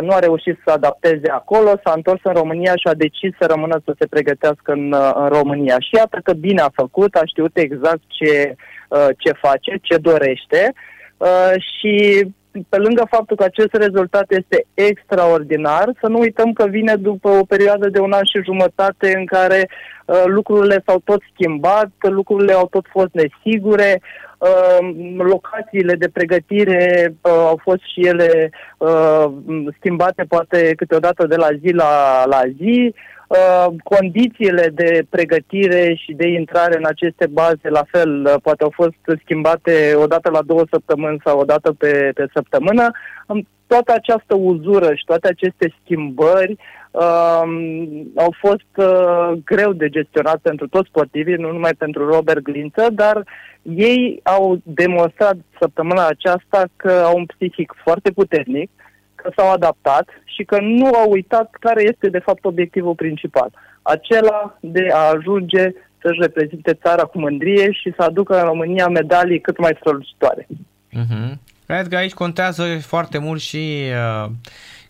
nu 0.00 0.12
a 0.12 0.18
reușit 0.18 0.60
să 0.64 0.70
adapteze 0.70 1.30
acolo, 1.30 1.80
s-a 1.84 1.92
întors 1.94 2.20
în 2.22 2.32
România 2.32 2.72
și 2.76 2.86
a 2.88 2.94
decis 2.94 3.32
să 3.40 3.46
rămână 3.46 3.80
să 3.84 3.94
se 3.98 4.06
pregătească 4.06 4.72
în, 4.72 4.92
uh, 4.92 5.10
în 5.14 5.28
România. 5.28 5.76
Și 5.78 5.94
iată 5.94 6.20
că 6.22 6.32
bine 6.32 6.60
a 6.60 6.70
făcut, 6.74 7.14
a 7.14 7.22
știut 7.24 7.56
exact 7.56 8.02
ce, 8.06 8.54
uh, 8.88 9.08
ce 9.18 9.32
face, 9.32 9.78
ce 9.82 9.96
dorește 9.96 10.72
uh, 11.16 11.52
și 11.78 12.26
pe 12.68 12.76
lângă 12.76 13.06
faptul 13.10 13.36
că 13.36 13.44
acest 13.44 13.72
rezultat 13.72 14.24
este 14.28 14.66
extraordinar, 14.74 15.92
să 16.00 16.08
nu 16.08 16.18
uităm 16.18 16.52
că 16.52 16.66
vine 16.66 16.94
după 16.96 17.28
o 17.28 17.44
perioadă 17.44 17.88
de 17.88 17.98
un 18.00 18.12
an 18.12 18.24
și 18.24 18.44
jumătate 18.44 19.16
în 19.16 19.26
care 19.26 19.68
uh, 20.04 20.22
lucrurile 20.24 20.82
s-au 20.86 21.00
tot 21.04 21.20
schimbat, 21.32 21.90
lucrurile 21.98 22.52
au 22.52 22.66
tot 22.66 22.86
fost 22.90 23.10
nesigure, 23.12 24.00
uh, 24.38 24.88
locațiile 25.16 25.94
de 25.94 26.08
pregătire 26.08 27.14
uh, 27.20 27.32
au 27.32 27.60
fost 27.62 27.80
și 27.92 28.06
ele 28.06 28.50
uh, 28.78 29.24
schimbate 29.78 30.24
poate 30.28 30.72
câteodată 30.76 31.26
de 31.26 31.36
la 31.36 31.48
zi 31.62 31.72
la, 31.72 32.24
la 32.26 32.42
zi, 32.56 32.94
Uh, 32.94 33.04
condițiile 33.82 34.70
de 34.74 35.02
pregătire 35.10 35.94
și 35.94 36.12
de 36.12 36.28
intrare 36.28 36.76
în 36.76 36.84
aceste 36.84 37.26
baze, 37.26 37.68
la 37.68 37.82
fel, 37.90 38.24
uh, 38.24 38.34
poate 38.42 38.62
au 38.62 38.72
fost 38.74 39.20
schimbate 39.22 39.94
o 39.96 40.06
dată 40.06 40.30
la 40.30 40.42
două 40.42 40.62
săptămâni 40.70 41.20
sau 41.24 41.38
o 41.38 41.44
dată 41.44 41.72
pe, 41.72 42.10
pe 42.14 42.26
săptămână. 42.34 42.90
Toată 43.66 43.92
această 43.92 44.34
uzură 44.34 44.94
și 44.94 45.04
toate 45.04 45.28
aceste 45.28 45.74
schimbări 45.82 46.56
uh, 46.90 47.42
au 48.14 48.34
fost 48.38 48.72
uh, 48.76 49.32
greu 49.44 49.72
de 49.72 49.88
gestionat 49.88 50.38
pentru 50.42 50.68
toți 50.68 50.88
sportivii, 50.88 51.34
nu 51.34 51.52
numai 51.52 51.74
pentru 51.78 52.10
Robert 52.10 52.42
Glință, 52.42 52.86
dar 52.92 53.24
ei 53.62 54.20
au 54.22 54.58
demonstrat 54.62 55.36
săptămâna 55.60 56.06
aceasta 56.06 56.64
că 56.76 56.92
au 56.92 57.16
un 57.16 57.24
psihic 57.24 57.74
foarte 57.84 58.10
puternic, 58.10 58.70
că 59.22 59.30
s-au 59.36 59.52
adaptat 59.52 60.08
și 60.24 60.44
că 60.44 60.58
nu 60.60 60.86
au 60.86 61.10
uitat 61.10 61.50
care 61.60 61.82
este 61.82 62.08
de 62.08 62.18
fapt 62.18 62.44
obiectivul 62.44 62.94
principal. 62.94 63.50
Acela 63.82 64.58
de 64.60 64.88
a 64.92 64.98
ajunge 65.16 65.72
să-și 66.02 66.20
reprezinte 66.20 66.78
țara 66.82 67.02
cu 67.02 67.18
mândrie 67.18 67.72
și 67.72 67.92
să 67.96 68.02
aducă 68.02 68.38
în 68.38 68.44
România 68.44 68.86
medalii 68.86 69.40
cât 69.40 69.58
mai 69.58 69.76
strălucitoare. 69.80 70.46
Uh-huh. 70.92 71.32
Cred 71.66 71.88
că 71.88 71.96
aici 71.96 72.12
contează 72.14 72.78
foarte 72.80 73.18
mult 73.18 73.40
și 73.40 73.82
uh, 74.24 74.30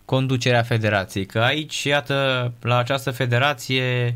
conducerea 0.05 0.61
federației, 0.61 1.25
că 1.25 1.39
aici, 1.39 1.83
iată, 1.83 2.51
la 2.61 2.77
această 2.77 3.11
federație, 3.11 4.15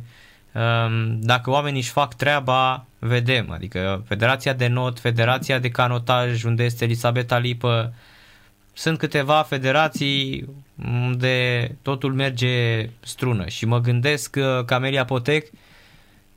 um, 0.54 1.20
dacă 1.20 1.50
oamenii 1.50 1.80
își 1.80 1.92
fac 1.92 2.14
treaba, 2.14 2.86
vedem, 3.00 3.52
adică 3.52 4.04
Federația 4.08 4.54
de 4.54 4.68
Not, 4.68 5.00
Federația 5.00 5.60
de 5.60 5.70
Canotaj, 5.70 6.44
unde 6.44 6.64
este 6.64 6.84
Elisabeta 6.84 7.38
Lipă, 7.38 7.94
sunt 8.74 8.98
câteva 8.98 9.42
federații 9.42 10.50
unde 10.86 11.68
totul 11.82 12.14
merge 12.14 12.90
strună 13.00 13.48
și 13.48 13.66
mă 13.66 13.80
gândesc 13.80 14.30
că 14.30 14.64
Camelia 14.66 15.06
Potec 15.06 15.50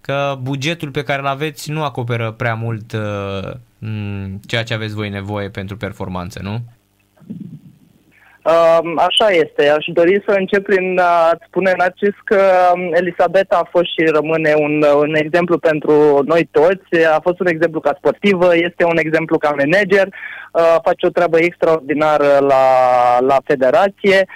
că 0.01 0.39
bugetul 0.41 0.91
pe 0.91 1.03
care 1.03 1.21
îl 1.21 1.27
aveți 1.27 1.71
nu 1.71 1.83
acoperă 1.83 2.31
prea 2.33 2.55
mult 2.55 2.93
uh, 2.93 3.51
ceea 4.47 4.65
ce 4.65 4.75
aveți 4.75 4.95
voi 4.95 5.09
nevoie 5.09 5.49
pentru 5.49 5.77
performanță, 5.77 6.41
nu? 6.43 6.63
Așa 8.97 9.29
este. 9.31 9.69
Aș 9.69 9.85
dori 9.87 10.23
să 10.27 10.35
încep 10.39 10.63
prin 10.63 10.99
a 10.99 11.39
spune, 11.47 11.73
Narcis, 11.77 12.15
că 12.25 12.41
um, 12.75 12.93
Elisabeta 12.93 13.57
a 13.63 13.69
fost 13.71 13.85
și 13.85 14.05
rămâne 14.13 14.55
un, 14.57 14.85
un 14.97 15.15
exemplu 15.15 15.59
pentru 15.59 16.23
noi 16.27 16.49
toți. 16.51 17.05
A 17.17 17.21
fost 17.23 17.41
un 17.41 17.47
exemplu 17.47 17.81
ca 17.81 17.95
sportivă, 17.99 18.55
este 18.55 18.85
un 18.85 18.97
exemplu 18.99 19.39
ca 19.39 19.55
manager, 19.57 20.09
face 20.83 21.07
o 21.07 21.11
treabă 21.11 21.39
extraordinară 21.39 22.39
la, 22.41 22.65
la 23.21 23.37
federație. 23.45 24.27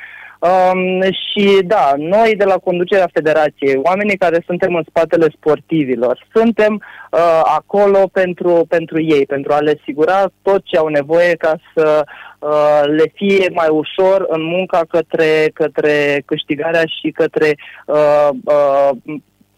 Um, 0.41 1.03
și 1.03 1.61
da, 1.65 1.93
noi 1.97 2.35
de 2.37 2.45
la 2.45 2.55
conducerea 2.55 3.09
federației, 3.13 3.81
oamenii 3.83 4.17
care 4.17 4.43
suntem 4.47 4.75
în 4.75 4.83
spatele 4.89 5.27
sportivilor, 5.37 6.27
suntem 6.35 6.75
uh, 7.11 7.41
acolo 7.45 8.09
pentru, 8.13 8.65
pentru 8.69 9.03
ei, 9.03 9.27
pentru 9.27 9.53
a 9.53 9.59
le 9.59 9.79
asigura 9.81 10.31
tot 10.43 10.63
ce 10.65 10.77
au 10.77 10.87
nevoie 10.87 11.35
ca 11.35 11.55
să 11.75 12.05
uh, 12.39 12.83
le 12.87 13.13
fie 13.15 13.51
mai 13.55 13.69
ușor 13.69 14.27
în 14.29 14.43
munca 14.43 14.81
către, 14.89 15.51
către 15.55 16.23
câștigarea 16.25 16.85
și 17.01 17.11
către 17.11 17.57
uh, 17.87 18.29
uh, 18.45 18.91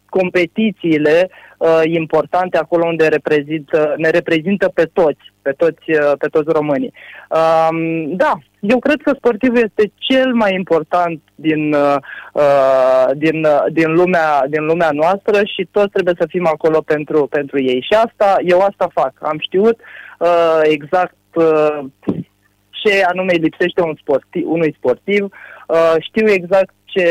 competițiile 0.08 1.30
uh, 1.58 1.80
importante 1.84 2.58
acolo 2.58 2.86
unde 2.86 3.06
reprezintă, 3.06 3.94
ne 3.96 4.10
reprezintă 4.10 4.68
pe 4.68 4.84
toți, 4.92 5.31
pe 5.42 5.52
toți, 5.52 5.90
uh, 5.90 6.12
pe 6.18 6.26
toți 6.26 6.52
românii. 6.52 6.92
Uh, 7.30 7.68
da, 8.06 8.32
eu 8.60 8.78
cred 8.78 9.02
că 9.02 9.12
sportivul 9.16 9.56
este 9.56 9.92
cel 9.94 10.34
mai 10.34 10.54
important 10.54 11.20
din, 11.34 11.72
uh, 11.72 11.96
uh, 12.32 13.06
din, 13.14 13.44
uh, 13.44 13.64
din, 13.72 13.92
lumea, 13.92 14.44
din 14.48 14.64
lumea 14.64 14.90
noastră 14.92 15.44
și 15.44 15.68
toți 15.70 15.92
trebuie 15.92 16.14
să 16.18 16.26
fim 16.28 16.46
acolo 16.46 16.80
pentru, 16.80 17.26
pentru 17.26 17.62
ei. 17.62 17.80
Și 17.80 17.98
asta, 18.04 18.36
eu 18.44 18.60
asta 18.60 18.88
fac. 18.92 19.12
Am 19.20 19.38
știut 19.38 19.80
uh, 20.18 20.60
exact 20.62 21.16
uh, 21.34 21.78
ce 22.70 23.02
anume 23.04 23.32
lipsește 23.32 23.82
un 23.82 23.94
sportiv, 24.00 24.44
unui 24.50 24.74
sportiv, 24.78 25.22
uh, 25.68 25.94
știu 26.00 26.28
exact 26.28 26.74
ce 26.84 27.06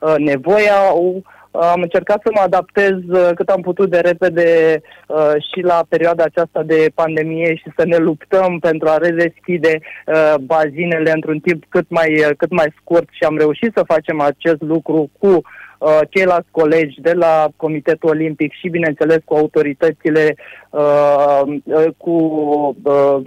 uh, 0.00 0.14
nevoie 0.16 0.68
au, 0.68 1.22
am 1.50 1.80
încercat 1.82 2.20
să 2.24 2.30
mă 2.34 2.40
adaptez 2.40 2.92
uh, 3.08 3.30
cât 3.34 3.48
am 3.48 3.60
putut 3.60 3.90
de 3.90 3.98
repede 3.98 4.80
uh, 5.06 5.32
și 5.52 5.60
la 5.60 5.84
perioada 5.88 6.24
aceasta 6.24 6.62
de 6.62 6.90
pandemie 6.94 7.54
și 7.54 7.70
să 7.76 7.84
ne 7.86 7.96
luptăm 7.96 8.58
pentru 8.58 8.88
a 8.88 8.96
redeschide 8.96 9.80
uh, 10.06 10.34
bazinele 10.40 11.10
într-un 11.10 11.38
timp 11.38 11.64
cât 11.68 11.86
mai, 11.88 12.24
cât 12.36 12.50
mai 12.50 12.74
scurt 12.80 13.08
și 13.10 13.24
am 13.24 13.36
reușit 13.38 13.72
să 13.76 13.82
facem 13.86 14.20
acest 14.20 14.60
lucru 14.60 15.10
cu 15.18 15.28
uh, 15.78 16.00
ceilalți 16.10 16.48
colegi 16.50 17.00
de 17.00 17.12
la 17.12 17.48
Comitetul 17.56 18.08
Olimpic 18.08 18.52
și, 18.52 18.68
bineînțeles, 18.68 19.18
cu 19.24 19.34
autoritățile, 19.34 20.34
uh, 20.70 21.42
uh, 21.64 21.84
cu 21.96 22.12
uh, 22.82 23.20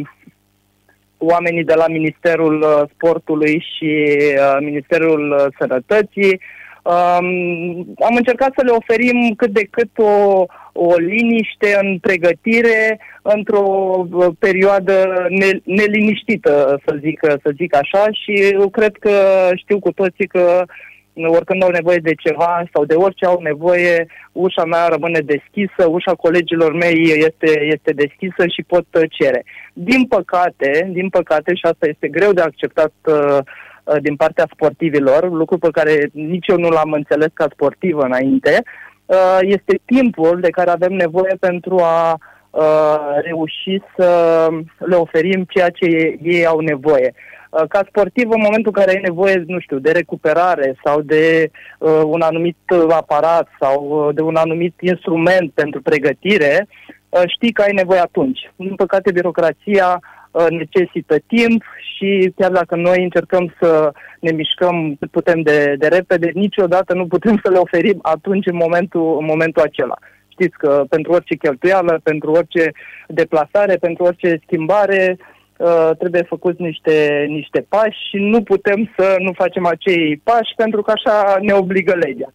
oamenii 1.18 1.64
de 1.64 1.74
la 1.74 1.88
Ministerul 1.88 2.62
uh, 2.62 2.90
Sportului 2.94 3.66
și 3.76 4.08
uh, 4.18 4.58
Ministerul 4.60 5.32
uh, 5.32 5.46
Sănătății. 5.60 6.42
Um, 6.84 7.28
am 8.08 8.16
încercat 8.16 8.52
să 8.56 8.64
le 8.66 8.72
oferim 8.72 9.34
cât 9.36 9.52
de 9.52 9.68
cât 9.70 9.90
o, 9.98 10.46
o 10.74 10.98
liniște 10.98 11.80
în 11.82 11.98
pregătire 12.00 13.00
într-o 13.22 13.66
perioadă 14.40 15.26
ne, 15.30 15.50
neliniștită, 15.64 16.82
să 16.86 16.98
zic, 17.00 17.20
să 17.22 17.52
zic 17.56 17.76
așa, 17.76 18.06
și 18.12 18.32
eu 18.52 18.70
cred 18.70 18.96
că 19.00 19.12
știu 19.56 19.80
cu 19.80 19.92
toții 19.92 20.28
că 20.28 20.64
oricând 21.14 21.64
au 21.64 21.70
nevoie 21.70 21.98
de 21.98 22.14
ceva 22.14 22.64
sau 22.74 22.86
de 22.86 22.94
orice 22.94 23.26
au 23.26 23.40
nevoie, 23.42 24.08
ușa 24.32 24.66
mea 24.66 24.88
rămâne 24.88 25.20
deschisă, 25.20 25.88
ușa 25.88 26.14
colegilor 26.14 26.74
mei 26.74 27.02
este, 27.16 27.60
este 27.62 27.92
deschisă 27.92 28.48
și 28.48 28.64
pot 28.68 28.86
cere. 29.10 29.44
Din 29.74 30.06
păcate, 30.06 30.90
din 30.92 31.10
păcate, 31.10 31.54
și 31.54 31.66
asta 31.66 31.88
este 31.88 32.08
greu 32.08 32.34
de 32.34 32.42
acceptat 32.42 32.94
uh, 33.06 33.38
din 34.02 34.16
partea 34.16 34.48
sportivilor, 34.54 35.32
lucru 35.32 35.58
pe 35.58 35.70
care 35.72 36.10
nici 36.12 36.48
eu 36.48 36.58
nu 36.58 36.70
l-am 36.70 36.92
înțeles 36.92 37.30
ca 37.34 37.48
sportiv 37.52 37.98
înainte, 37.98 38.64
uh, 39.06 39.40
este 39.42 39.80
timpul 39.86 40.40
de 40.42 40.50
care 40.50 40.70
avem 40.70 40.94
nevoie 40.94 41.36
pentru 41.40 41.78
a 41.78 42.18
uh, 42.50 42.98
reuși 43.24 43.82
să 43.98 44.48
le 44.78 44.96
oferim 44.96 45.46
ceea 45.50 45.70
ce 45.70 46.18
ei 46.22 46.46
au 46.46 46.60
nevoie. 46.60 47.14
Uh, 47.50 47.64
ca 47.68 47.82
sportiv, 47.88 48.30
în 48.30 48.42
momentul 48.42 48.72
în 48.76 48.84
care 48.84 48.96
ai 48.96 49.02
nevoie, 49.04 49.44
nu 49.48 49.60
știu, 49.60 49.80
de 49.80 49.92
recuperare 49.92 50.76
sau 50.84 51.02
de 51.02 51.52
uh, 51.78 52.02
un 52.06 52.22
anumit 52.22 52.58
aparat 52.90 53.48
sau 53.60 54.06
uh, 54.08 54.16
de 54.16 54.22
un 54.22 54.36
anumit 54.36 54.74
instrument 54.80 55.52
pentru 55.52 55.82
pregătire, 55.82 56.68
uh, 57.10 57.22
știi 57.26 57.52
că 57.52 57.62
ai 57.62 57.74
nevoie 57.74 58.00
atunci. 58.00 58.52
Din 58.56 58.76
păcate, 58.76 59.12
birocrația 59.12 60.00
uh, 60.02 60.21
necesită 60.50 61.16
timp 61.28 61.64
și 61.96 62.34
chiar 62.36 62.52
dacă 62.52 62.76
noi 62.76 63.04
încercăm 63.04 63.54
să 63.60 63.92
ne 64.20 64.32
mișcăm 64.32 64.96
cât 65.00 65.12
putem 65.12 65.42
de, 65.42 65.76
de 65.78 65.88
repede, 65.88 66.32
niciodată 66.34 66.94
nu 66.94 67.08
putem 67.08 67.40
să 67.44 67.52
le 67.52 67.58
oferim 67.58 68.00
atunci 68.02 68.46
în 68.46 68.56
momentul, 68.56 69.18
în 69.20 69.26
momentul 69.26 69.62
acela. 69.62 69.96
Știți 70.28 70.58
că 70.58 70.84
pentru 70.90 71.12
orice 71.12 71.36
cheltuială, 71.36 72.00
pentru 72.04 72.32
orice 72.32 72.72
deplasare, 73.08 73.76
pentru 73.76 74.04
orice 74.04 74.40
schimbare, 74.46 75.18
Uh, 75.62 75.90
trebuie 75.98 76.24
făcuți 76.28 76.62
niște, 76.62 77.26
niște 77.30 77.66
pași 77.70 78.00
și 78.10 78.18
nu 78.18 78.42
putem 78.44 78.94
să 78.98 79.16
nu 79.20 79.32
facem 79.36 79.66
acei 79.66 80.22
pași 80.24 80.54
pentru 80.56 80.82
că 80.82 80.92
așa 80.92 81.38
ne 81.42 81.54
obligă 81.54 81.94
legea. 81.96 82.32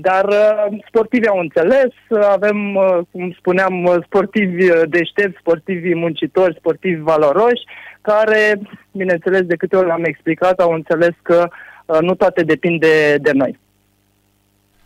Dar 0.00 0.24
uh, 0.24 0.78
sportivii 0.88 1.28
au 1.28 1.38
înțeles, 1.38 1.92
avem, 2.30 2.74
uh, 2.74 2.98
cum 3.10 3.32
spuneam, 3.38 3.84
uh, 3.84 3.96
sportivi 4.04 4.70
uh, 4.70 4.82
deștepți, 4.88 5.38
sportivi 5.40 5.94
muncitori, 5.94 6.56
sportivi 6.58 7.00
valoroși, 7.00 7.64
care, 8.00 8.60
bineînțeles, 8.92 9.40
de 9.40 9.56
câte 9.56 9.76
ori 9.76 9.90
am 9.90 10.04
explicat, 10.04 10.60
au 10.60 10.72
înțeles 10.72 11.14
că 11.22 11.48
uh, 11.86 11.98
nu 12.00 12.14
toate 12.14 12.42
depinde 12.42 13.16
de 13.20 13.32
noi. 13.32 13.58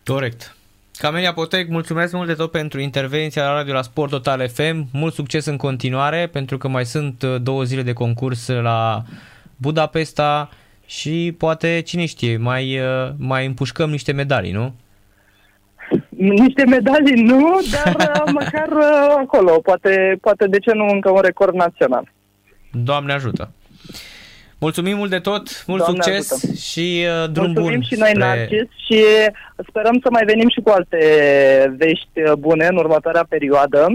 Corect. 0.05 0.55
Camelia 0.97 1.33
Potec, 1.33 1.69
mulțumesc 1.69 2.13
mult 2.13 2.27
de 2.27 2.33
tot 2.33 2.51
pentru 2.51 2.79
intervenția 2.79 3.43
la 3.43 3.53
Radio 3.53 3.73
la 3.73 3.81
Sport 3.81 4.09
Total 4.09 4.49
FM. 4.49 4.85
Mult 4.91 5.13
succes 5.13 5.45
în 5.45 5.57
continuare, 5.57 6.29
pentru 6.31 6.57
că 6.57 6.67
mai 6.67 6.85
sunt 6.85 7.21
uh, 7.21 7.35
două 7.41 7.63
zile 7.63 7.81
de 7.81 7.93
concurs 7.93 8.47
la 8.47 9.03
Budapesta 9.55 10.49
și 10.85 11.35
poate, 11.37 11.81
cine 11.85 12.05
știe, 12.05 12.37
mai, 12.37 12.79
uh, 12.79 13.11
mai 13.17 13.45
împușcăm 13.45 13.89
niște 13.89 14.11
medalii, 14.11 14.51
nu? 14.51 14.73
Niște 16.17 16.63
medalii 16.65 17.23
nu, 17.23 17.59
dar 17.71 17.95
uh, 18.25 18.31
măcar 18.33 18.69
acolo, 19.17 19.51
poate, 19.51 20.17
poate 20.21 20.47
de 20.47 20.59
ce 20.59 20.71
nu 20.73 20.85
încă 20.85 21.09
un 21.09 21.21
record 21.21 21.53
național. 21.55 22.11
Doamne 22.71 23.13
ajută! 23.13 23.51
Mulțumim 24.59 24.97
mult 24.97 25.09
de 25.09 25.19
tot, 25.19 25.63
mult 25.67 25.79
Doamne 25.79 26.01
succes 26.01 26.31
ajută. 26.31 26.53
și 26.53 27.05
uh, 27.23 27.31
drum 27.31 27.45
Mulțumim 27.45 27.71
bun. 27.71 27.81
și 27.81 27.95
noi, 27.95 28.09
spre- 28.09 28.23
Narcis, 28.25 28.67
și 28.87 29.03
sperăm 29.67 29.99
să 30.03 30.07
mai 30.11 30.25
venim 30.25 30.49
și 30.49 30.61
cu 30.61 30.69
alte 30.69 30.99
vești 31.77 32.21
uh, 32.25 32.31
bune 32.39 32.65
în 32.69 32.75
următoarea 32.77 33.25
perioadă. 33.29 33.87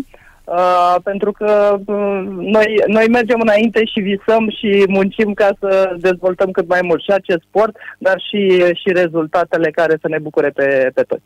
Uh, 0.44 0.94
pentru 1.02 1.32
că 1.32 1.78
uh, 1.86 2.20
noi, 2.36 2.82
noi 2.86 3.06
mergem 3.08 3.40
înainte 3.40 3.84
și 3.84 4.00
visăm 4.00 4.50
și 4.58 4.84
muncim 4.88 5.34
ca 5.34 5.48
să 5.60 5.94
dezvoltăm 5.98 6.50
cât 6.50 6.68
mai 6.68 6.80
mult 6.82 7.02
și 7.02 7.10
acest 7.10 7.40
sport, 7.48 7.76
dar 7.98 8.22
și, 8.28 8.58
și 8.58 8.92
rezultatele 8.92 9.70
care 9.70 9.96
să 10.00 10.08
ne 10.08 10.18
bucure 10.18 10.48
pe, 10.48 10.90
pe 10.94 11.02
toți. 11.02 11.22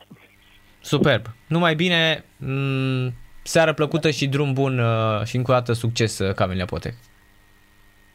Superb. 0.83 1.25
Numai 1.47 1.75
bine, 1.75 2.23
m- 2.39 3.13
seară 3.43 3.73
plăcută 3.73 4.09
și 4.09 4.27
drum 4.27 4.53
bun 4.53 4.79
uh, 4.79 5.23
și 5.25 5.35
încă 5.35 5.51
o 5.51 5.53
dată 5.53 5.73
succes, 5.73 6.19
uh, 6.19 6.33
Camelia 6.33 6.65
Potec. 6.65 6.93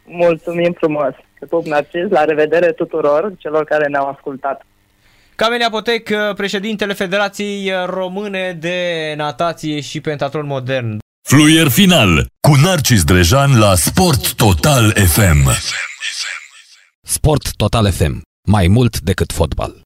Mulțumim 0.04 0.72
frumos! 0.78 1.12
Te 1.38 1.46
pup, 1.46 1.66
Narcis, 1.66 2.08
la 2.10 2.24
revedere 2.24 2.72
tuturor 2.72 3.32
celor 3.38 3.64
care 3.64 3.86
ne-au 3.88 4.08
ascultat. 4.08 4.66
Camelia 5.36 5.70
Potec, 5.70 6.08
uh, 6.10 6.34
președintele 6.34 6.92
Federației 6.92 7.72
Române 7.86 8.52
de 8.52 9.14
Natație 9.16 9.80
și 9.80 10.00
Pentathlon 10.00 10.46
Modern. 10.46 10.98
Fluier 11.28 11.68
final 11.68 12.26
cu 12.48 12.54
Narcis 12.64 13.04
Drejan 13.04 13.58
la 13.58 13.74
Sport 13.74 14.34
Total 14.34 14.90
FM. 14.92 15.50
Sport 17.02 17.56
Total 17.56 17.90
FM. 17.92 18.20
Mai 18.46 18.66
mult 18.66 19.00
decât 19.00 19.32
fotbal. 19.32 19.80